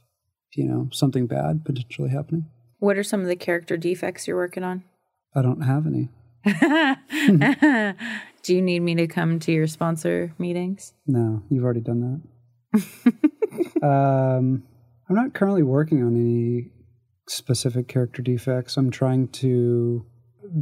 [0.54, 2.48] you know something bad potentially happening.
[2.80, 4.84] What are some of the character defects you're working on?
[5.34, 6.10] I don't have any.
[8.44, 10.92] Do you need me to come to your sponsor meetings?
[11.08, 12.22] No, you've already done
[12.74, 13.82] that.
[13.82, 14.62] um,
[15.10, 16.70] I'm not currently working on any
[17.30, 18.76] specific character defects.
[18.76, 20.06] I'm trying to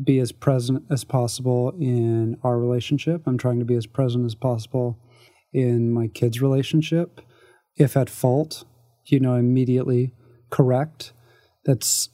[0.04, 3.24] be as present as possible in our relationship.
[3.26, 4.98] I'm trying to be as present as possible
[5.52, 7.22] in my kids' relationship.
[7.78, 8.66] If at fault,
[9.06, 10.14] you know, immediately
[10.50, 11.14] correct.
[11.66, 12.10] That's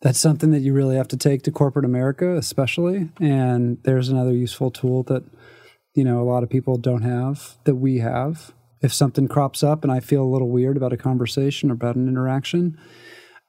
[0.00, 3.08] that's something that you really have to take to corporate America, especially.
[3.20, 5.24] And there's another useful tool that,
[5.94, 8.52] you know, a lot of people don't have that we have.
[8.82, 11.96] If something crops up and I feel a little weird about a conversation or about
[11.96, 12.78] an interaction,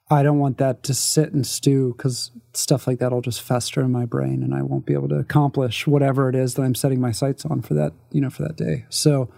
[0.08, 3.80] I don't want that to sit and stew because stuff like that will just fester
[3.80, 6.76] in my brain and I won't be able to accomplish whatever it is that I'm
[6.76, 8.84] setting my sights on for that, you know, for that day.
[8.88, 9.28] So,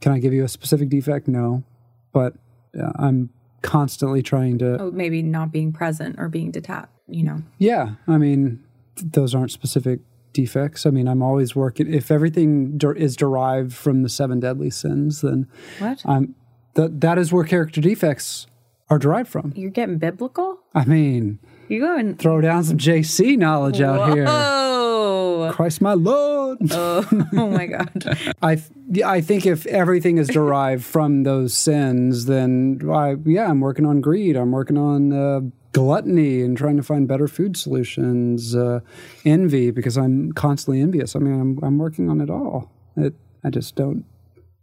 [0.00, 1.28] can I give you a specific defect?
[1.28, 1.62] No,
[2.12, 2.34] but
[2.78, 3.30] uh, I'm
[3.62, 7.42] constantly trying to oh, maybe not being present or being detached you know?
[7.58, 7.94] Yeah.
[8.08, 8.62] I mean
[8.96, 10.00] th- those aren't specific
[10.32, 10.86] defects.
[10.86, 15.20] I mean i'm always working if everything der- is derived from the seven deadly sins
[15.20, 15.46] then
[15.78, 16.02] what?
[16.06, 16.34] I'm
[16.74, 18.46] th- that is where character defects
[18.88, 23.36] are derived from you're getting biblical i mean you go and throw down some jc
[23.38, 23.86] knowledge Whoa.
[23.86, 28.62] out here Oh christ my lord oh, oh my god i
[29.04, 34.00] I think if everything is derived from those sins, then I, yeah, I'm working on
[34.00, 34.36] greed.
[34.36, 35.40] I'm working on uh,
[35.72, 38.54] gluttony and trying to find better food solutions.
[38.54, 38.80] Uh,
[39.24, 41.16] envy because I'm constantly envious.
[41.16, 42.70] I mean, I'm I'm working on it all.
[42.96, 44.04] It, I just don't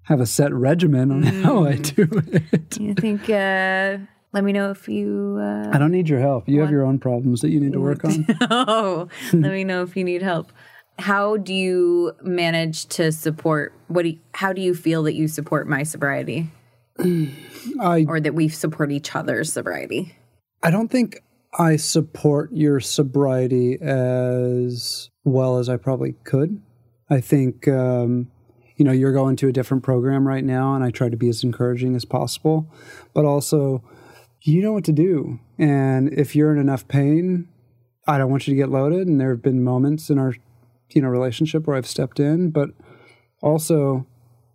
[0.10, 1.43] have a set regimen on mm.
[1.43, 2.70] how I do it.
[2.72, 3.30] Do you think?
[3.30, 3.99] Uh,
[4.34, 5.38] let me know if you.
[5.39, 6.49] Uh, I don't need your help.
[6.49, 6.68] You want...
[6.68, 8.26] have your own problems that you need to work on.
[8.51, 10.51] oh, let me know if you need help
[10.99, 15.28] how do you manage to support what do you, how do you feel that you
[15.28, 16.49] support my sobriety
[17.80, 20.16] I, or that we support each other's sobriety
[20.62, 21.24] i don't think
[21.57, 26.62] i support your sobriety as well as i probably could
[27.10, 28.30] i think um,
[28.80, 31.30] you know you're going to a different program right now and i try to be
[31.30, 32.72] as encouraging as possible
[33.14, 33.84] but also
[34.42, 37.48] you know what to do and if you're in enough pain
[38.08, 40.34] i don't want you to get loaded and there have been moments in our
[40.92, 42.70] you know relationship where I've stepped in, but
[43.42, 44.06] also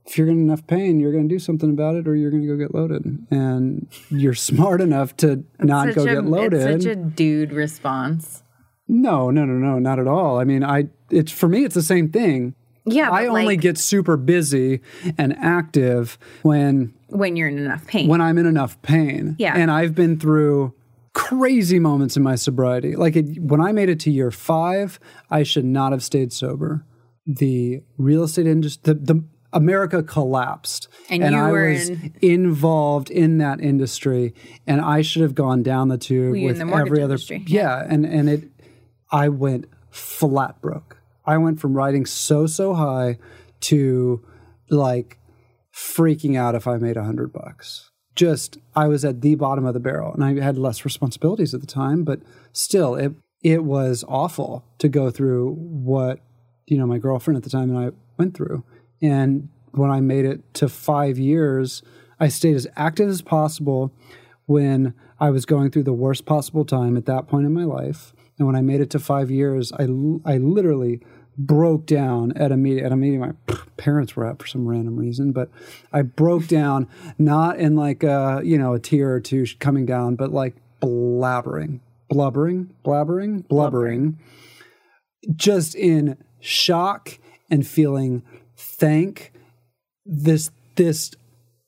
[0.07, 2.43] if you're in enough pain, you're going to do something about it, or you're going
[2.43, 3.27] to go get loaded.
[3.31, 6.83] And you're smart enough to not go a, get loaded.
[6.83, 8.43] Such a dude response.
[8.87, 10.39] No, no, no, no, not at all.
[10.39, 12.55] I mean, I it's for me, it's the same thing.
[12.87, 14.81] Yeah, I only like, get super busy
[15.17, 18.09] and active when when you're in enough pain.
[18.09, 19.37] When I'm in enough pain.
[19.39, 20.75] Yeah, and I've been through
[21.15, 22.97] crazy moments in my sobriety.
[22.97, 26.85] Like it, when I made it to year five, I should not have stayed sober.
[27.27, 29.25] The real estate industry, the, the
[29.55, 34.35] America collapsed, and, and I was in, involved in that industry,
[34.67, 37.15] and I should have gone down the tube with the every other.
[37.15, 37.45] Industry.
[37.47, 38.45] Yeah, and and it,
[39.11, 40.99] I went flat broke.
[41.27, 43.19] I went from riding so so high
[43.61, 44.25] to
[44.71, 45.19] like
[45.75, 49.75] freaking out if I made a hundred bucks just I was at the bottom of
[49.75, 52.21] the barrel and I had less responsibilities at the time, but
[52.53, 53.13] still it
[53.43, 56.21] it was awful to go through what
[56.67, 58.65] you know my girlfriend at the time and I went through.
[59.03, 61.83] And when I made it to 5 years,
[62.21, 63.93] I stayed as active as possible
[64.47, 68.14] when I was going through the worst possible time at that point in my life.
[68.39, 69.85] And when I made it to 5 years, I
[70.25, 71.01] I literally
[71.37, 73.33] broke down at a meeting at a meeting my
[73.77, 75.51] parents were at for some random reason but
[75.93, 80.15] i broke down not in like a you know a tear or two coming down
[80.15, 84.19] but like blabbering blubbering blabbering blubbering.
[85.35, 87.19] just in shock
[87.51, 88.23] and feeling
[88.57, 89.33] thank
[90.07, 91.13] this this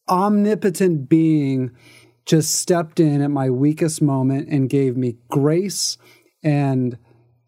[0.08, 1.72] omnipotent being
[2.24, 5.96] just stepped in at my weakest moment and gave me grace
[6.46, 6.96] and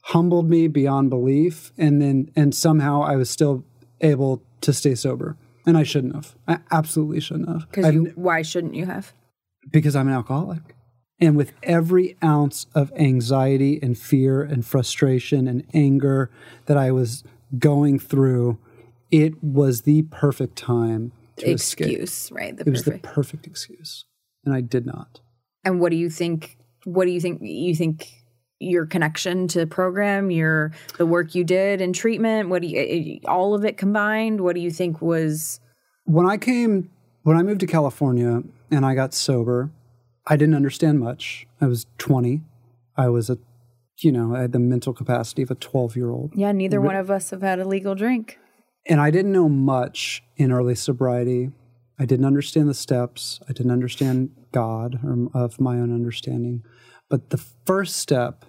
[0.03, 3.65] humbled me beyond belief and then and somehow I was still
[4.01, 5.37] able to stay sober.
[5.65, 6.35] And I shouldn't have.
[6.49, 7.71] I absolutely shouldn't have.
[7.71, 9.13] Because why shouldn't you have?
[9.71, 10.75] Because I'm an alcoholic.
[11.21, 16.31] And with every ounce of anxiety and fear and frustration and anger
[16.67, 17.23] that I was
[17.59, 18.59] going through,
[19.11, 22.37] it was the perfect time to excuse, escape.
[22.37, 22.57] right?
[22.57, 22.73] The it perfect.
[22.73, 24.07] was the perfect excuse.
[24.45, 25.21] And I did not.
[25.65, 26.57] And what do you think?
[26.85, 27.41] What do you think?
[27.43, 28.09] You think
[28.61, 32.79] your connection to the program, your the work you did in treatment, what do you
[32.79, 35.61] eh, eh, all of it combined, what do you think was
[36.05, 36.91] when I came
[37.23, 39.71] when I moved to California and I got sober,
[40.27, 41.47] I didn't understand much.
[41.61, 42.43] I was 20.
[42.97, 43.39] I was a
[44.01, 46.33] you know, I had the mental capacity of a 12-year-old.
[46.37, 48.39] Yeah, neither one of us have had a legal drink.
[48.87, 51.51] And I didn't know much in early sobriety.
[51.99, 53.41] I didn't understand the steps.
[53.49, 56.63] I didn't understand God or of my own understanding.
[57.09, 58.45] But the first step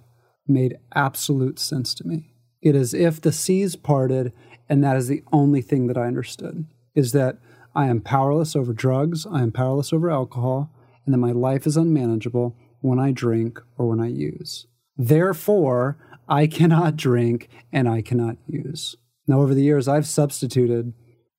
[0.49, 2.33] made absolute sense to me.
[2.61, 4.33] It is if the seas parted
[4.69, 7.39] And that is the only thing that I understood is that
[7.75, 10.71] I am powerless over drugs, I am powerless over alcohol,
[11.05, 14.67] and that my life is unmanageable when I drink or when I use.
[14.95, 15.97] Therefore,
[16.27, 18.95] I cannot drink and I cannot use.
[19.27, 20.93] Now, over the years, I've substituted,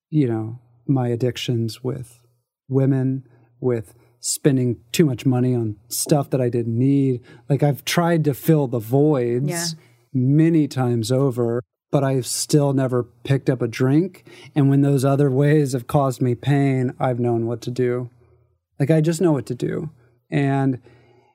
[0.09, 2.21] you know, my addictions with
[2.69, 3.25] women,
[3.61, 7.23] with spending too much money on stuff that I didn't need.
[7.49, 9.65] Like I've tried to fill the voids Yeah.
[10.13, 14.25] many times over, but I've still never picked up a drink.
[14.55, 18.11] And when those other ways have caused me pain, I've known what to do.
[18.79, 19.91] Like I just know what to do.
[20.31, 20.81] And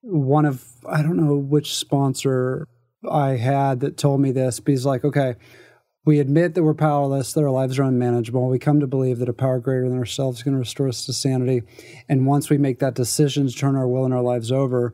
[0.02, 2.68] one of, I don't know which sponsor
[3.10, 5.36] I had that told me this, but he's like, okay,
[6.06, 8.48] we admit that we're powerless, that our lives are unmanageable.
[8.48, 11.06] We come to believe that a power greater than ourselves is going to restore us
[11.08, 11.64] to sanity.
[12.08, 14.94] And once we make that decision to turn our will and our lives over,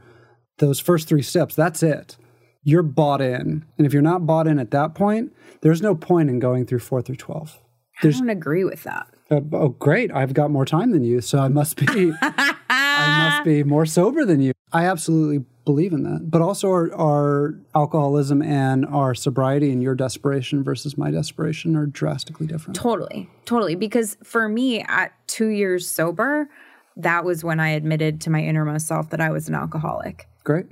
[0.59, 2.18] those first three steps, that's it.
[2.64, 3.66] You're bought in.
[3.78, 6.80] And if you're not bought in at that point, there's no point in going through
[6.80, 7.59] four through 12.
[8.03, 9.07] I don't agree with that.
[9.30, 10.12] Uh, oh, great.
[10.12, 11.22] I've got more time than you.
[11.22, 14.53] So I must be, I must be more sober than you.
[14.72, 16.30] I absolutely believe in that.
[16.30, 21.86] But also our, our alcoholism and our sobriety and your desperation versus my desperation are
[21.86, 22.76] drastically different.
[22.76, 23.76] Totally, totally.
[23.76, 26.49] Because for me, at two years sober,
[26.97, 30.28] that was when I admitted to my innermost self that I was an alcoholic.
[30.43, 30.66] Great.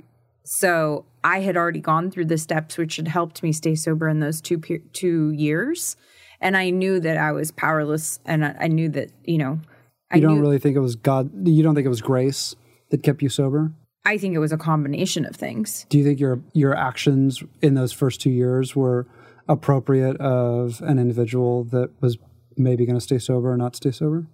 [0.44, 4.20] So I had already gone through the steps which had helped me stay sober in
[4.20, 5.96] those two pe- two years,
[6.40, 9.60] and I knew that I was powerless, and I, I knew that you know,
[10.10, 10.40] I You don't knew.
[10.40, 12.56] really think it was God, you don't think it was grace
[12.88, 13.72] that kept you sober?
[14.04, 15.86] I think it was a combination of things.
[15.88, 19.06] Do you think your your actions in those first two years were
[19.48, 22.16] appropriate of an individual that was
[22.56, 24.26] maybe going to stay sober or not stay sober?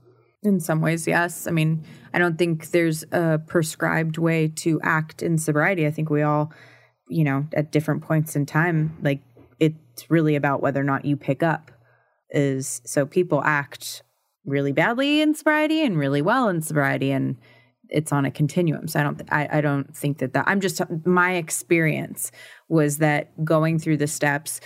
[0.43, 1.47] In some ways, yes.
[1.47, 5.87] I mean, I don't think there's a prescribed way to act in sobriety.
[5.87, 6.53] I think we all,
[7.09, 9.23] you know, at different points in time, like
[9.59, 11.71] it's really about whether or not you pick up.
[12.31, 14.03] Is so people act
[14.45, 17.37] really badly in sobriety and really well in sobriety, and
[17.89, 18.89] it's on a continuum.
[18.89, 20.45] So I don't, I, I don't think that that.
[20.47, 22.33] I'm just my experience
[22.69, 24.61] was that going through the steps,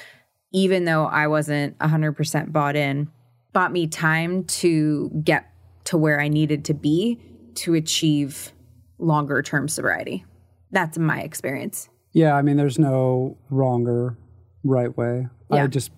[0.52, 3.10] even though I wasn't 100% bought in,
[3.52, 5.50] bought me time to get
[5.84, 7.18] to where I needed to be
[7.56, 8.52] to achieve
[8.98, 10.24] longer term sobriety.
[10.70, 11.88] That's my experience.
[12.12, 14.16] Yeah, I mean, there's no wrong or
[14.64, 15.28] right way.
[15.50, 15.66] I Yeah.
[15.66, 15.90] just,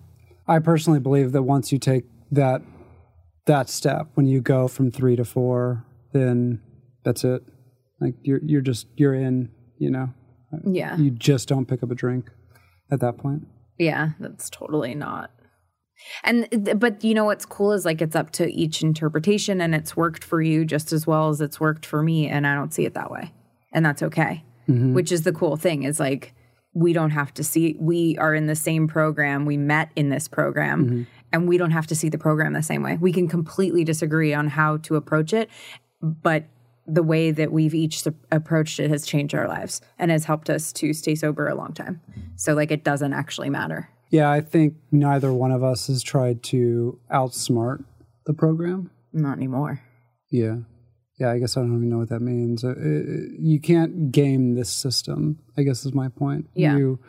[0.47, 2.61] I personally believe that once you take that
[3.45, 6.61] that step, when you go from three to four, then
[7.03, 7.43] that's it.
[7.99, 9.49] Like you're you're just you're in.
[9.79, 10.09] You know,
[10.65, 10.95] Yeah.
[10.97, 12.29] you just don't pick up a drink
[12.91, 13.47] at that point.
[13.77, 15.31] Yeah, that's totally not.
[16.23, 19.95] And but you know what's cool is like it's up to each interpretation and it's
[19.95, 22.85] worked for you just as well as it's worked for me and I don't see
[22.85, 23.31] it that way.
[23.73, 24.43] And that's okay.
[24.69, 24.93] Mm-hmm.
[24.93, 26.33] Which is the cool thing is like
[26.73, 30.27] we don't have to see we are in the same program, we met in this
[30.27, 31.03] program mm-hmm.
[31.31, 32.97] and we don't have to see the program the same way.
[32.99, 35.49] We can completely disagree on how to approach it,
[36.01, 36.45] but
[36.85, 40.73] the way that we've each approached it has changed our lives and has helped us
[40.73, 42.01] to stay sober a long time.
[42.35, 43.89] So like it doesn't actually matter.
[44.09, 47.83] Yeah, I think neither one of us has tried to outsmart
[48.25, 48.91] the program.
[49.11, 49.81] Not anymore.
[50.29, 50.57] Yeah.
[51.19, 52.63] Yeah, I guess I don't even know what that means.
[52.63, 55.39] Uh, uh, you can't game this system.
[55.57, 56.49] I guess is my point.
[56.53, 56.75] Yeah.
[56.75, 56.99] You,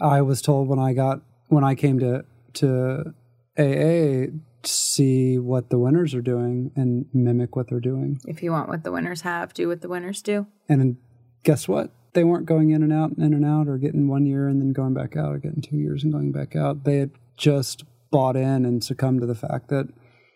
[0.00, 2.24] I was told when I got when I came to
[2.54, 3.14] to
[3.58, 4.32] AA
[4.66, 8.20] see what the winners are doing and mimic what they're doing.
[8.26, 10.46] If you want what the winners have, do what the winners do.
[10.68, 10.96] And
[11.42, 11.90] guess what?
[12.12, 14.60] They weren't going in and out and in and out or getting one year and
[14.60, 16.84] then going back out or getting two years and going back out.
[16.84, 19.88] They had just bought in and succumbed to the fact that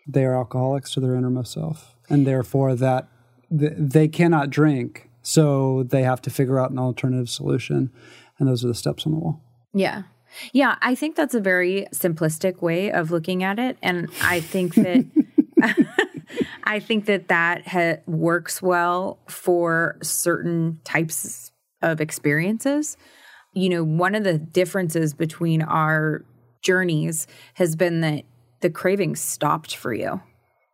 [0.07, 1.95] they are alcoholics to their innermost self.
[2.09, 3.07] And therefore that
[3.57, 5.09] th- they cannot drink.
[5.21, 7.91] So they have to figure out an alternative solution.
[8.39, 9.41] And those are the steps on the wall.
[9.73, 10.03] Yeah.
[10.53, 14.75] Yeah, I think that's a very simplistic way of looking at it and I think
[14.75, 15.05] that
[16.63, 22.97] I think that that ha- works well for certain types of experiences.
[23.53, 26.25] You know, one of the differences between our
[26.61, 28.23] journeys has been that
[28.61, 30.21] the craving stopped for you.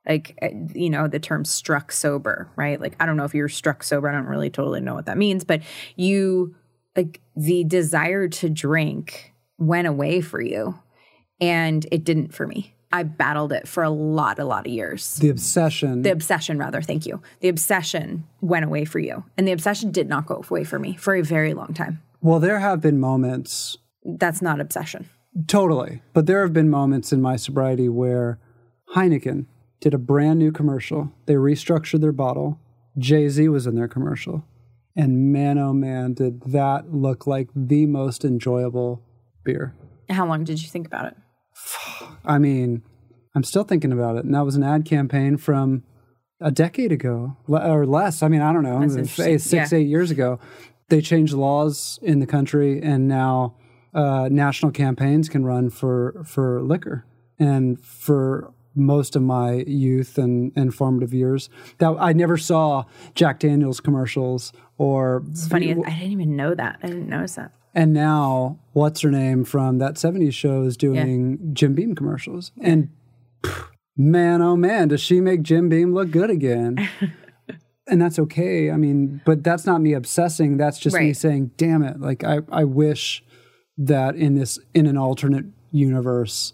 [0.07, 2.82] Like, uh, you know, the term struck sober, right?
[2.82, 4.09] Like, I don't know if you're struck sober.
[4.09, 5.62] I don't really totally know what that means, but
[5.95, 6.55] you,
[6.95, 9.30] like, the desire to drink
[9.62, 10.78] went away for you
[11.39, 12.74] and it didn't for me.
[12.91, 15.16] I battled it for a lot, a lot of years.
[15.16, 16.01] The obsession.
[16.01, 17.22] The obsession, rather, thank you.
[17.39, 19.24] The obsession went away for you.
[19.38, 22.01] And the obsession did not go away for me for a very long time.
[22.20, 25.09] well, there have been moments That's not obsession.
[25.47, 26.01] Totally.
[26.14, 28.39] But there have been moments in my sobriety where
[28.95, 29.45] Heineken
[29.80, 31.14] did a brand new commercial.
[31.28, 32.59] They restructured their bottle.
[32.97, 34.43] Jay Z was in their commercial.
[34.97, 39.01] And man, oh man, did that look like the most enjoyable
[39.43, 39.75] beer.
[40.09, 41.17] How long did you think about it?
[42.25, 42.83] I mean,
[43.35, 44.25] I'm still thinking about it.
[44.25, 45.83] And that was an ad campaign from
[46.39, 48.23] a decade ago or less.
[48.23, 49.67] I mean, I don't know, eight, six, yeah.
[49.71, 50.39] eight years ago.
[50.89, 53.55] They changed laws in the country, and now
[53.93, 57.05] uh, national campaigns can run for for liquor.
[57.39, 62.83] And for most of my youth and, and formative years, that I never saw
[63.15, 65.23] Jack Daniels commercials or.
[65.29, 65.71] It's funny.
[65.71, 66.79] I didn't even know that.
[66.83, 67.53] I didn't notice that.
[67.74, 71.49] And now, what's her name from that 70s show is doing yeah.
[71.53, 72.51] Jim Beam commercials.
[72.61, 72.89] And
[73.43, 76.89] pff, man, oh man, does she make Jim Beam look good again?
[77.88, 78.72] and that's okay.
[78.72, 80.57] I mean, but that's not me obsessing.
[80.57, 81.05] That's just right.
[81.05, 82.01] me saying, damn it.
[82.01, 83.24] Like, I, I wish
[83.78, 86.53] that in this, in an alternate universe,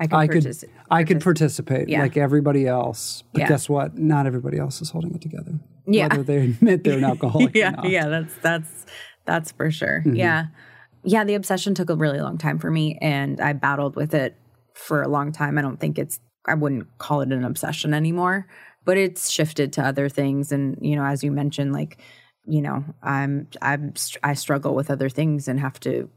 [0.00, 2.02] I could, I could, partici- I could participate Yeah.
[2.02, 3.22] like everybody else.
[3.32, 3.48] But Yeah.
[3.50, 3.96] guess what?
[3.96, 5.60] Not everybody else is holding it together.
[5.86, 6.08] Yeah.
[6.08, 8.86] Whether they admit they're an alcoholic or yeah, yeah, that's that's
[9.24, 10.00] that's for sure.
[10.00, 10.16] Mm-hmm.
[10.16, 10.46] Yeah.
[11.02, 14.36] Yeah, the obsession took a really long time for me and I battled with it
[14.74, 15.58] for a long time.
[15.58, 18.46] I don't think it's I wouldn't call it an obsession anymore,
[18.84, 21.98] but it's shifted to other things and you know, as you mentioned like,
[22.46, 26.08] you know, I'm I'm I struggle with other things and have to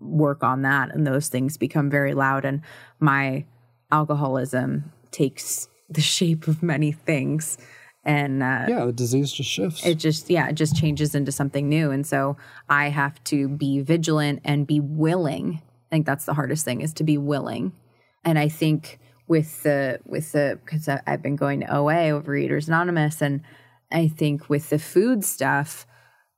[0.00, 2.62] work on that and those things become very loud and
[2.98, 3.44] my
[3.90, 7.58] alcoholism takes the shape of many things
[8.04, 9.84] and uh, Yeah, the disease just shifts.
[9.84, 11.90] it just yeah it just changes into something new.
[11.90, 12.36] And so
[12.68, 15.60] i have to be vigilant and be willing.
[15.62, 17.72] I think that's the hardest thing is to be willing.
[18.24, 18.98] And i think
[19.28, 23.42] with the with the because i've been going to oa overeaters anonymous and
[23.92, 25.86] i think with the food stuff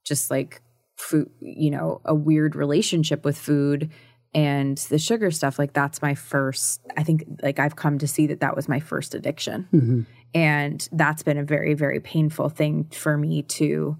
[0.05, 0.61] just like
[0.97, 3.91] food you know a weird relationship with food
[4.35, 8.27] and the sugar stuff like that's my first i think like i've come to see
[8.27, 13.17] that that was my first addiction and that's been a very very painful thing for
[13.17, 13.97] me to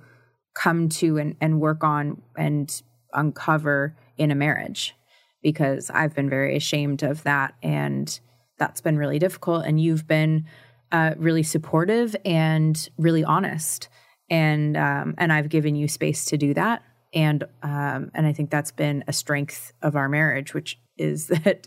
[0.55, 2.83] come to and, and work on and
[3.15, 4.95] uncover in a marriage
[5.43, 7.55] because i've been very ashamed of that.
[7.63, 8.19] And
[8.59, 9.65] that's been really difficult.
[9.67, 10.47] And you've been
[10.93, 13.89] uh, really supportive and really honest.
[14.31, 16.83] And um, and i've given you space to do that.
[17.13, 21.67] And um, and i think that's been a strength of our marriage which is that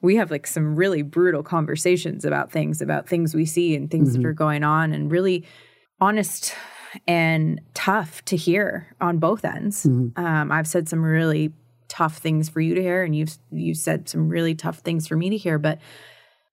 [0.00, 4.12] we have like some really brutal conversations about things about things we see and things
[4.14, 5.44] that are going on and really
[6.00, 6.54] honest
[7.06, 9.84] and tough to hear on both ends.
[10.16, 11.52] Um, i've said some really
[11.88, 15.16] tough things for you to hear and you've you've said some really tough things for
[15.16, 15.78] me to hear but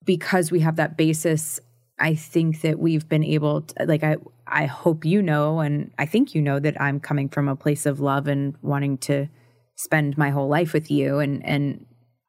[0.03, 1.59] because we have that basis
[1.99, 4.15] i think that we've been able to like i
[4.47, 7.85] i hope you know and i think you know that i'm coming from a place
[7.85, 9.27] of love and wanting to
[9.75, 11.85] spend my whole life with you and and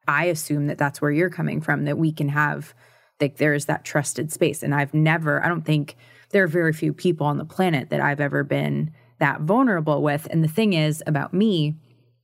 [0.08, 2.74] i assume that that's where you're coming from that we can have
[3.20, 5.96] like there's that trusted space and i've never i don't think
[6.30, 10.26] there are very few people on the planet that i've ever been that vulnerable with
[10.30, 11.76] and the thing is about me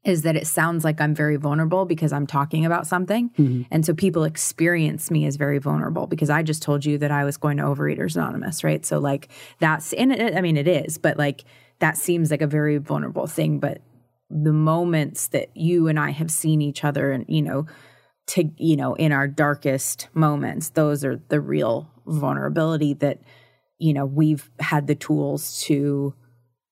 [0.04, 3.28] is that it sounds like I'm very vulnerable because I'm talking about something.
[3.30, 3.62] Mm-hmm.
[3.70, 7.24] And so people experience me as very vulnerable because I just told you that I
[7.24, 8.84] was going to Overeaters Anonymous, right?
[8.86, 9.28] So, like,
[9.58, 11.44] that's, and it, I mean, it is, but like,
[11.80, 13.58] that seems like a very vulnerable thing.
[13.58, 13.82] But
[14.30, 17.66] the moments that you and I have seen each other and, you know,
[18.28, 23.20] to, you know, in our darkest moments, those are the real vulnerability that,
[23.78, 26.14] you know, we've had the tools to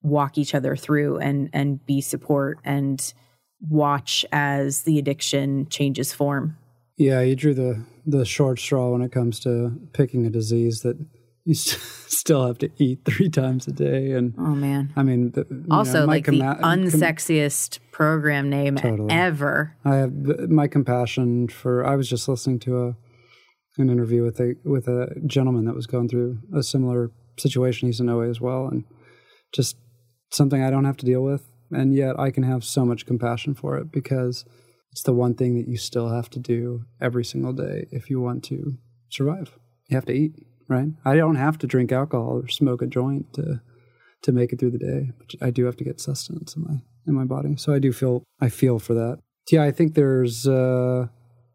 [0.02, 3.12] walk each other through and and be support and
[3.60, 6.56] watch as the addiction changes form.
[6.96, 10.96] Yeah, you drew the the short straw when it comes to picking a disease that
[11.48, 14.92] you st- still have to eat three times a day, and Oh man.
[14.96, 19.10] I mean, the, Also know, like the comma- com- unsexiest program name Totally.
[19.10, 19.74] ever.
[19.84, 20.12] I have
[20.50, 21.84] my compassion for.
[21.86, 22.96] I was just listening to a
[23.78, 27.88] an interview with a with a gentleman that was going through a similar situation.
[27.88, 28.84] He's in OA as well, and
[29.54, 29.76] just
[30.30, 33.54] something I don't have to deal with, and yet I can have so much compassion
[33.54, 34.44] for it because
[34.92, 38.20] it's the one thing that you still have to do every single day if you
[38.20, 38.76] want to
[39.08, 39.56] survive.
[39.88, 40.32] You have to eat,
[40.68, 40.88] right?
[41.04, 43.60] I don't have to drink alcohol or smoke a joint to
[44.22, 45.12] to make it through the day.
[45.18, 47.56] But I do have to get sustenance in my in my body.
[47.56, 49.18] So I do feel I feel for that.
[49.50, 51.06] Yeah, I think there's uh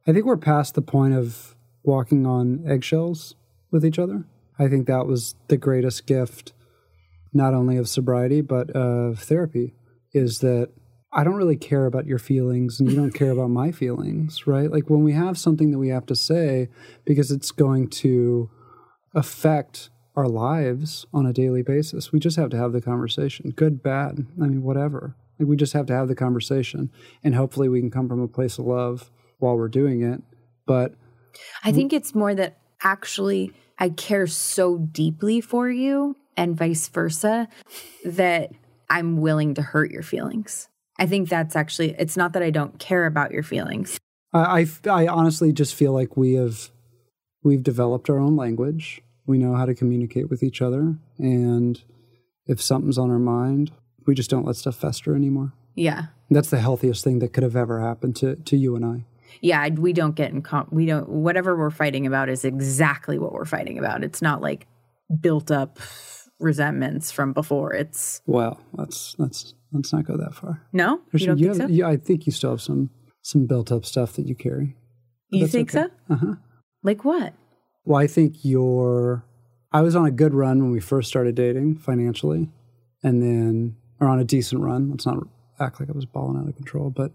[0.07, 3.35] I think we're past the point of walking on eggshells
[3.71, 4.25] with each other.
[4.59, 6.53] I think that was the greatest gift
[7.33, 9.73] not only of sobriety but of therapy
[10.13, 10.69] is that
[11.11, 14.71] I don't really care about your feelings and you don't care about my feelings, right?
[14.71, 16.69] Like when we have something that we have to say
[17.05, 18.49] because it's going to
[19.13, 23.51] affect our lives on a daily basis, we just have to have the conversation.
[23.51, 25.15] Good, bad, I mean, whatever.
[25.39, 26.91] Like we just have to have the conversation
[27.23, 29.09] and hopefully we can come from a place of love
[29.39, 30.21] while we're doing it.
[30.65, 30.93] But
[31.63, 37.47] I think it's more that actually I care so deeply for you and vice versa
[38.05, 38.51] that
[38.89, 40.69] I'm willing to hurt your feelings.
[40.99, 43.97] I think that's actually it's not that I don't care about your feelings.
[44.31, 46.69] I, I, I honestly just feel like we have
[47.43, 49.01] we've developed our own language.
[49.25, 51.81] We know how to communicate with each other, and
[52.45, 53.71] if something's on our mind,
[54.05, 55.53] we just don't let stuff fester anymore.
[55.75, 56.07] Yeah.
[56.29, 59.05] That's the healthiest thing that could have ever happened to to you and I.
[59.41, 63.33] Yeah, we don't get in com- we don't whatever we're fighting about is exactly what
[63.33, 64.03] we're fighting about.
[64.03, 64.67] It's not like
[65.21, 65.79] built up
[66.39, 67.73] resentments from before.
[67.73, 70.61] It's Well, let's let's let's not go that far.
[70.73, 71.73] no, There's you don't some- think so?
[71.73, 72.89] yeah, I think you still have some
[73.21, 74.75] some built up stuff that you carry.
[75.29, 75.87] you think okay.
[76.09, 76.13] so?
[76.13, 76.35] Uh huh.
[76.83, 77.33] Like what?
[77.85, 79.25] Well, I think you're.
[79.71, 82.49] I was on a good run when we first started dating financially,
[83.01, 84.91] and then, or on a decent run.
[84.91, 85.17] Let's not
[85.59, 87.11] act like I was balling out of control, but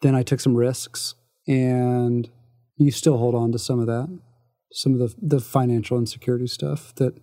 [0.00, 1.14] then I took some risks,
[1.46, 2.28] and
[2.76, 4.08] you still hold on to some of that,
[4.72, 7.14] some of the the financial insecurity stuff that,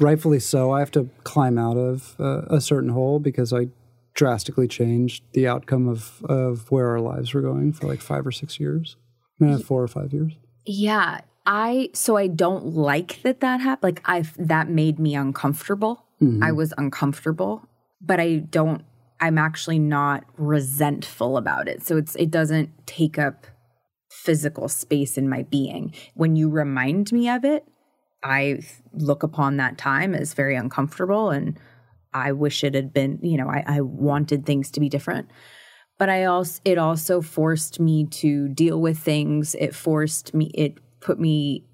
[0.00, 3.68] rightfully so, I have to climb out of uh, a certain hole because I
[4.14, 8.32] drastically changed the outcome of of where our lives were going for like five or
[8.32, 8.96] six years,
[9.64, 10.32] four or five years.
[10.70, 13.96] Yeah, I so I don't like that that happened.
[13.96, 16.04] Like I that made me uncomfortable.
[16.22, 16.42] Mm-hmm.
[16.42, 17.66] I was uncomfortable,
[18.02, 18.84] but I don't
[19.18, 21.86] I'm actually not resentful about it.
[21.86, 23.46] So it's it doesn't take up
[24.10, 25.94] physical space in my being.
[26.12, 27.64] When you remind me of it,
[28.22, 28.60] I
[28.92, 31.58] look upon that time as very uncomfortable and
[32.12, 35.30] I wish it had been, you know, I, I wanted things to be different
[35.98, 39.54] but I also it also forced me to deal with things.
[39.58, 41.64] It forced me it put me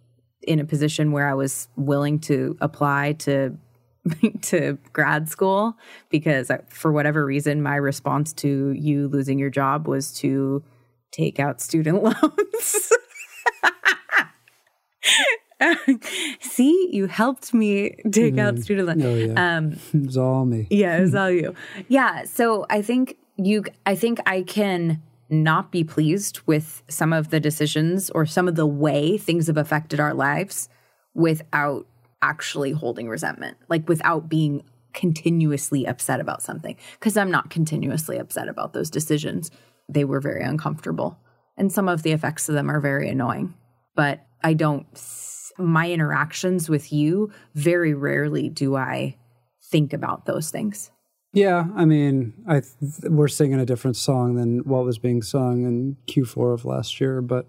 [0.46, 3.56] in a position where I was willing to apply to
[4.42, 5.76] to grad school
[6.10, 10.62] because I, for whatever reason my response to you losing your job was to
[11.10, 12.92] take out student loans.
[16.40, 19.04] See, you helped me take out student loans.
[19.04, 20.66] Oh yeah, Um, it was all me.
[20.70, 21.54] yeah, it was all you.
[21.88, 22.24] Yeah.
[22.24, 27.40] So I think you, I think I can not be pleased with some of the
[27.40, 30.68] decisions or some of the way things have affected our lives
[31.14, 31.86] without
[32.22, 34.62] actually holding resentment, like without being
[34.92, 36.76] continuously upset about something.
[36.92, 39.50] Because I'm not continuously upset about those decisions.
[39.88, 41.18] They were very uncomfortable.
[41.56, 43.54] And some of the effects of them are very annoying.
[43.94, 44.86] But I don't,
[45.58, 49.16] my interactions with you, very rarely do I
[49.62, 50.90] think about those things.
[51.34, 55.64] Yeah, I mean, I th- we're singing a different song than what was being sung
[55.64, 57.48] in Q4 of last year, but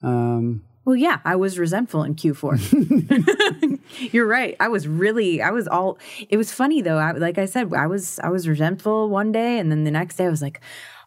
[0.00, 3.80] um, Well, yeah, I was resentful in Q4.
[4.12, 4.54] You're right.
[4.60, 5.98] I was really, I was all.
[6.28, 6.98] It was funny though.
[6.98, 10.16] I, like I said, I was, I was resentful one day, and then the next
[10.16, 10.60] day I was like,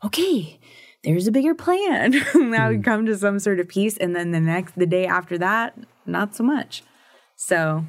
[0.04, 0.60] okay,
[1.06, 2.16] there's a bigger plan.
[2.36, 5.38] now we come to some sort of peace, and then the next, the day after
[5.38, 6.84] that, not so much.
[7.38, 7.86] So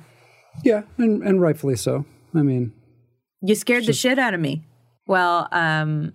[0.65, 2.05] yeah, and, and rightfully so.
[2.32, 2.73] I mean,
[3.42, 4.62] you scared the shit out of me.
[5.06, 6.12] Well, um,